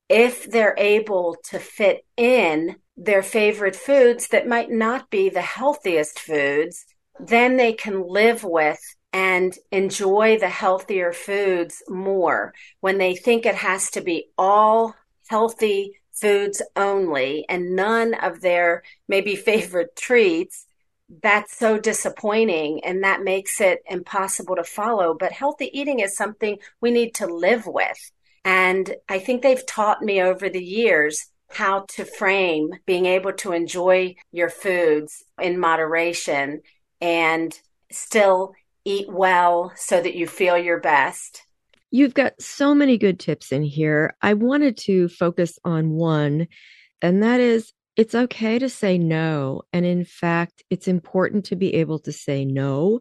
if 0.09 0.51
they're 0.51 0.75
able 0.79 1.37
to 1.51 1.59
fit 1.59 2.05
in 2.17 2.77
their 2.97 3.23
favorite 3.23 3.77
foods 3.77 4.29
that 4.29 4.49
might 4.49 4.71
not 4.71 5.11
be 5.11 5.29
the 5.29 5.43
healthiest 5.43 6.19
foods, 6.19 6.87
then 7.21 7.59
they 7.59 7.75
can 7.75 8.09
live 8.09 8.43
with 8.43 8.81
and 9.13 9.55
enjoy 9.71 10.39
the 10.39 10.49
healthier 10.49 11.13
foods 11.13 11.83
more 11.89 12.55
when 12.81 12.97
they 12.97 13.15
think 13.15 13.45
it 13.45 13.57
has 13.57 13.91
to 13.91 14.01
be 14.01 14.31
all 14.39 14.95
healthy 15.29 15.93
foods 16.13 16.63
only 16.75 17.45
and 17.51 17.77
none 17.77 18.15
of 18.15 18.41
their 18.41 18.83
maybe 19.09 19.37
favorite 19.51 19.95
treats 19.95 20.67
that's 21.23 21.57
so 21.57 21.79
disappointing 21.79 22.81
and 22.85 23.03
that 23.03 23.23
makes 23.23 23.61
it 23.61 23.83
impossible 23.87 24.57
to 24.57 24.65
follow 24.65 25.15
but 25.15 25.33
healthy 25.33 25.71
eating 25.79 26.01
is 26.01 26.17
something 26.17 26.59
we 26.81 26.91
need 26.91 27.15
to 27.15 27.27
live 27.27 27.67
with 27.67 28.13
and 28.45 28.95
i 29.09 29.19
think 29.19 29.43
they've 29.43 29.67
taught 29.67 30.03
me 30.03 30.23
over 30.23 30.49
the 30.49 30.65
years 30.65 31.27
how 31.51 31.85
to 31.89 32.05
frame 32.05 32.71
being 32.87 33.07
able 33.07 33.33
to 33.33 33.53
enjoy 33.53 34.15
your 34.31 34.49
foods 34.49 35.25
in 35.41 35.59
moderation 35.59 36.61
and 37.01 37.59
still 37.91 38.55
eat 38.85 39.11
well 39.11 39.73
so 39.77 40.01
that 40.01 40.15
you 40.15 40.27
feel 40.27 40.57
your 40.57 40.81
best. 40.81 41.43
You've 41.91 42.15
got 42.15 42.41
so 42.41 42.75
many 42.75 42.99
good 42.99 43.19
tips 43.19 43.53
in 43.53 43.63
here. 43.63 44.15
I 44.23 44.35
wanted 44.35 44.77
to 44.79 45.09
focus 45.09 45.59
on 45.65 45.91
one, 45.91 46.47
and 47.03 47.23
that 47.23 47.41
is 47.41 47.73
it's 48.01 48.15
okay 48.15 48.59
to 48.59 48.71
say 48.71 48.97
no. 48.97 49.61
And 49.75 49.85
in 49.85 50.07
fact, 50.07 50.63
it's 50.71 50.89
important 50.89 51.45
to 51.47 51.55
be 51.55 51.75
able 51.75 51.99
to 51.99 52.13
say 52.13 52.47
no 52.47 53.01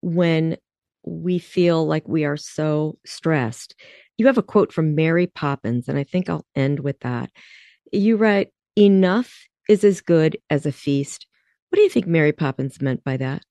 when 0.00 0.56
we 1.04 1.40
feel 1.40 1.84
like 1.84 2.06
we 2.06 2.24
are 2.24 2.36
so 2.36 2.98
stressed. 3.04 3.74
You 4.16 4.26
have 4.26 4.38
a 4.38 4.42
quote 4.44 4.72
from 4.72 4.94
Mary 4.94 5.26
Poppins, 5.26 5.88
and 5.88 5.98
I 5.98 6.04
think 6.04 6.30
I'll 6.30 6.46
end 6.54 6.78
with 6.78 7.00
that. 7.00 7.30
You 7.92 8.16
write, 8.16 8.52
Enough 8.76 9.34
is 9.68 9.82
as 9.82 10.00
good 10.00 10.38
as 10.48 10.66
a 10.66 10.70
feast. 10.70 11.26
What 11.70 11.78
do 11.78 11.82
you 11.82 11.90
think 11.90 12.06
Mary 12.06 12.32
Poppins 12.32 12.80
meant 12.80 13.02
by 13.02 13.16
that? 13.16 13.42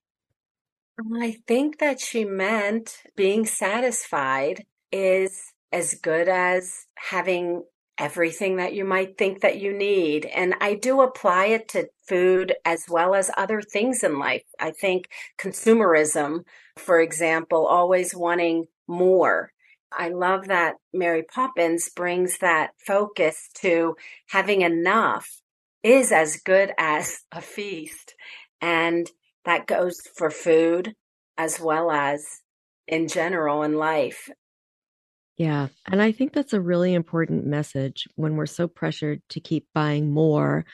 I 1.21 1.36
think 1.47 1.80
that 1.80 2.00
she 2.00 2.23
meant 2.23 2.95
being 3.17 3.45
satisfied 3.45 4.63
is 4.89 5.52
as 5.73 5.95
good 5.95 6.30
as 6.30 6.86
having 6.95 7.63
everything 7.98 8.58
that 8.58 8.74
you 8.74 8.86
might 8.86 9.18
think 9.18 9.42
that 9.42 9.60
you 9.60 9.74
need. 9.74 10.26
And 10.26 10.56
I 10.62 10.76
do 10.76 11.02
apply 11.02 11.48
it 11.48 11.68
to 11.70 11.90
food 12.08 12.54
as 12.66 12.86
well 12.90 13.16
as 13.16 13.32
other 13.36 13.62
things 13.62 14.04
in 14.04 14.20
life. 14.20 14.44
I 14.60 14.72
think 14.72 15.10
consumerism, 15.40 16.44
for 16.78 17.00
example, 17.00 17.66
always 17.66 18.16
wanting 18.16 18.66
more. 18.88 19.52
I 19.92 20.10
love 20.10 20.48
that 20.48 20.76
Mary 20.94 21.24
Poppins 21.24 21.90
brings 21.90 22.40
that 22.40 22.72
focus 22.86 23.50
to 23.56 23.96
having 24.30 24.62
enough 24.62 25.42
is 25.84 26.12
as 26.12 26.38
good 26.38 26.72
as 26.78 27.22
a 27.32 27.42
feast. 27.42 28.16
And 28.62 29.10
that 29.46 29.68
goes 29.68 29.96
for 30.16 30.30
food 30.30 30.94
as 31.38 31.60
well 31.60 31.92
as 31.92 32.42
in 32.88 33.08
general 33.08 33.64
in 33.64 33.76
life. 33.76 34.30
Yeah. 35.38 35.67
And 35.86 36.02
I 36.02 36.12
think 36.12 36.34
that's 36.34 36.54
a 36.54 36.62
really 36.62 36.93
important 36.93 37.45
message 37.45 38.08
when 38.15 38.36
we're 38.36 38.47
so 38.47 38.67
pressured 38.67 39.21
to 39.30 39.39
keep 39.39 39.67
buying 39.73 40.12
more 40.12 40.65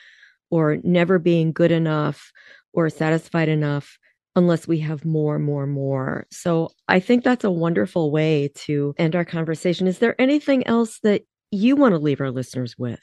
or 0.50 0.78
never 0.84 1.18
being 1.18 1.52
good 1.52 1.72
enough 1.72 2.32
or 2.72 2.90
satisfied 2.90 3.48
enough 3.48 3.98
unless 4.36 4.68
we 4.68 4.80
have 4.80 5.04
more, 5.04 5.38
more, 5.38 5.66
more. 5.66 6.26
So 6.30 6.70
I 6.88 7.00
think 7.00 7.24
that's 7.24 7.44
a 7.44 7.50
wonderful 7.50 8.12
way 8.12 8.50
to 8.66 8.94
end 8.98 9.16
our 9.16 9.24
conversation. 9.24 9.88
Is 9.88 9.98
there 9.98 10.20
anything 10.20 10.66
else 10.66 11.00
that 11.04 11.22
you 11.50 11.76
want 11.76 11.94
to 11.94 11.98
leave 11.98 12.20
our 12.20 12.30
listeners 12.30 12.76
with? 12.78 13.00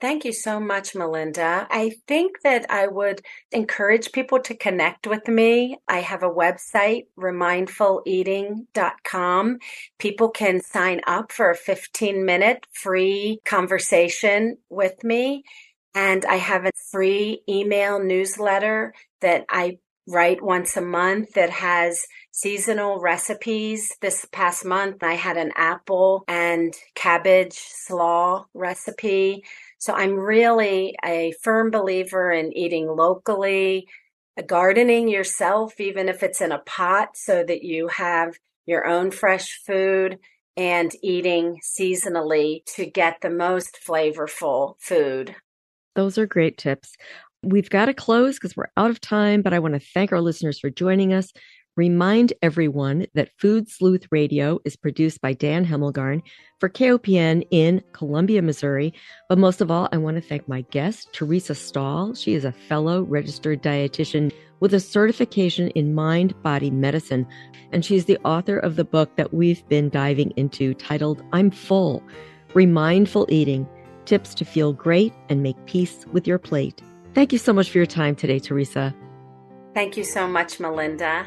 Thank 0.00 0.24
you 0.24 0.32
so 0.32 0.60
much, 0.60 0.94
Melinda. 0.94 1.66
I 1.70 1.90
think 2.08 2.40
that 2.42 2.64
I 2.70 2.86
would 2.86 3.20
encourage 3.52 4.12
people 4.12 4.40
to 4.40 4.56
connect 4.56 5.06
with 5.06 5.28
me. 5.28 5.76
I 5.88 5.98
have 6.00 6.22
a 6.22 6.30
website, 6.30 7.06
remindfuleating.com. 7.18 9.58
People 9.98 10.30
can 10.30 10.62
sign 10.62 11.02
up 11.06 11.32
for 11.32 11.50
a 11.50 11.56
15 11.56 12.24
minute 12.24 12.66
free 12.72 13.40
conversation 13.44 14.56
with 14.70 15.04
me. 15.04 15.44
And 15.94 16.24
I 16.24 16.36
have 16.36 16.64
a 16.64 16.72
free 16.90 17.42
email 17.48 18.02
newsletter 18.02 18.94
that 19.20 19.44
I 19.50 19.78
write 20.08 20.42
once 20.42 20.76
a 20.76 20.80
month 20.80 21.34
that 21.34 21.50
has 21.50 22.06
seasonal 22.30 23.00
recipes. 23.00 23.94
This 24.00 24.26
past 24.32 24.64
month, 24.64 25.02
I 25.02 25.14
had 25.14 25.36
an 25.36 25.52
apple 25.56 26.24
and 26.26 26.74
cabbage 26.94 27.58
slaw 27.58 28.46
recipe. 28.54 29.44
So 29.80 29.94
I'm 29.94 30.14
really 30.14 30.94
a 31.02 31.32
firm 31.42 31.70
believer 31.70 32.30
in 32.30 32.56
eating 32.56 32.86
locally, 32.86 33.88
uh, 34.38 34.42
gardening 34.42 35.08
yourself, 35.08 35.80
even 35.80 36.10
if 36.10 36.22
it's 36.22 36.42
in 36.42 36.52
a 36.52 36.58
pot, 36.58 37.16
so 37.16 37.42
that 37.42 37.62
you 37.62 37.88
have 37.88 38.34
your 38.66 38.86
own 38.86 39.10
fresh 39.10 39.58
food 39.66 40.18
and 40.54 40.92
eating 41.02 41.60
seasonally 41.64 42.62
to 42.76 42.84
get 42.84 43.22
the 43.22 43.30
most 43.30 43.78
flavorful 43.84 44.74
food. 44.80 45.34
Those 45.96 46.18
are 46.18 46.26
great 46.26 46.58
tips. 46.58 46.94
We've 47.42 47.70
got 47.70 47.86
to 47.86 47.94
close 47.94 48.34
because 48.36 48.54
we're 48.54 48.70
out 48.76 48.90
of 48.90 49.00
time, 49.00 49.40
but 49.40 49.54
I 49.54 49.60
want 49.60 49.72
to 49.72 49.86
thank 49.94 50.12
our 50.12 50.20
listeners 50.20 50.60
for 50.60 50.68
joining 50.68 51.14
us. 51.14 51.32
Remind 51.76 52.32
everyone 52.42 53.06
that 53.14 53.30
Food 53.38 53.70
Sleuth 53.70 54.06
Radio 54.10 54.58
is 54.64 54.74
produced 54.74 55.20
by 55.20 55.32
Dan 55.32 55.64
Hemmelgarn 55.64 56.20
for 56.58 56.68
KOPN 56.68 57.46
in 57.50 57.80
Columbia, 57.92 58.42
Missouri. 58.42 58.92
But 59.28 59.38
most 59.38 59.60
of 59.60 59.70
all, 59.70 59.88
I 59.92 59.96
want 59.98 60.16
to 60.16 60.20
thank 60.20 60.48
my 60.48 60.62
guest, 60.70 61.12
Teresa 61.12 61.54
Stahl. 61.54 62.14
She 62.14 62.34
is 62.34 62.44
a 62.44 62.52
fellow 62.52 63.02
registered 63.02 63.62
dietitian 63.62 64.32
with 64.58 64.74
a 64.74 64.80
certification 64.80 65.68
in 65.70 65.94
mind 65.94 66.34
body 66.42 66.70
medicine. 66.70 67.26
And 67.72 67.84
she's 67.84 68.06
the 68.06 68.18
author 68.24 68.58
of 68.58 68.74
the 68.74 68.84
book 68.84 69.14
that 69.16 69.32
we've 69.32 69.66
been 69.68 69.90
diving 69.90 70.32
into 70.36 70.74
titled 70.74 71.22
I'm 71.32 71.52
Full 71.52 72.02
Remindful 72.52 73.26
Eating 73.30 73.66
Tips 74.06 74.34
to 74.34 74.44
Feel 74.44 74.72
Great 74.72 75.12
and 75.28 75.40
Make 75.40 75.64
Peace 75.66 76.04
with 76.12 76.26
Your 76.26 76.38
Plate. 76.38 76.82
Thank 77.14 77.32
you 77.32 77.38
so 77.38 77.52
much 77.52 77.70
for 77.70 77.78
your 77.78 77.86
time 77.86 78.16
today, 78.16 78.40
Teresa. 78.40 78.92
Thank 79.72 79.96
you 79.96 80.02
so 80.02 80.26
much, 80.26 80.58
Melinda. 80.58 81.26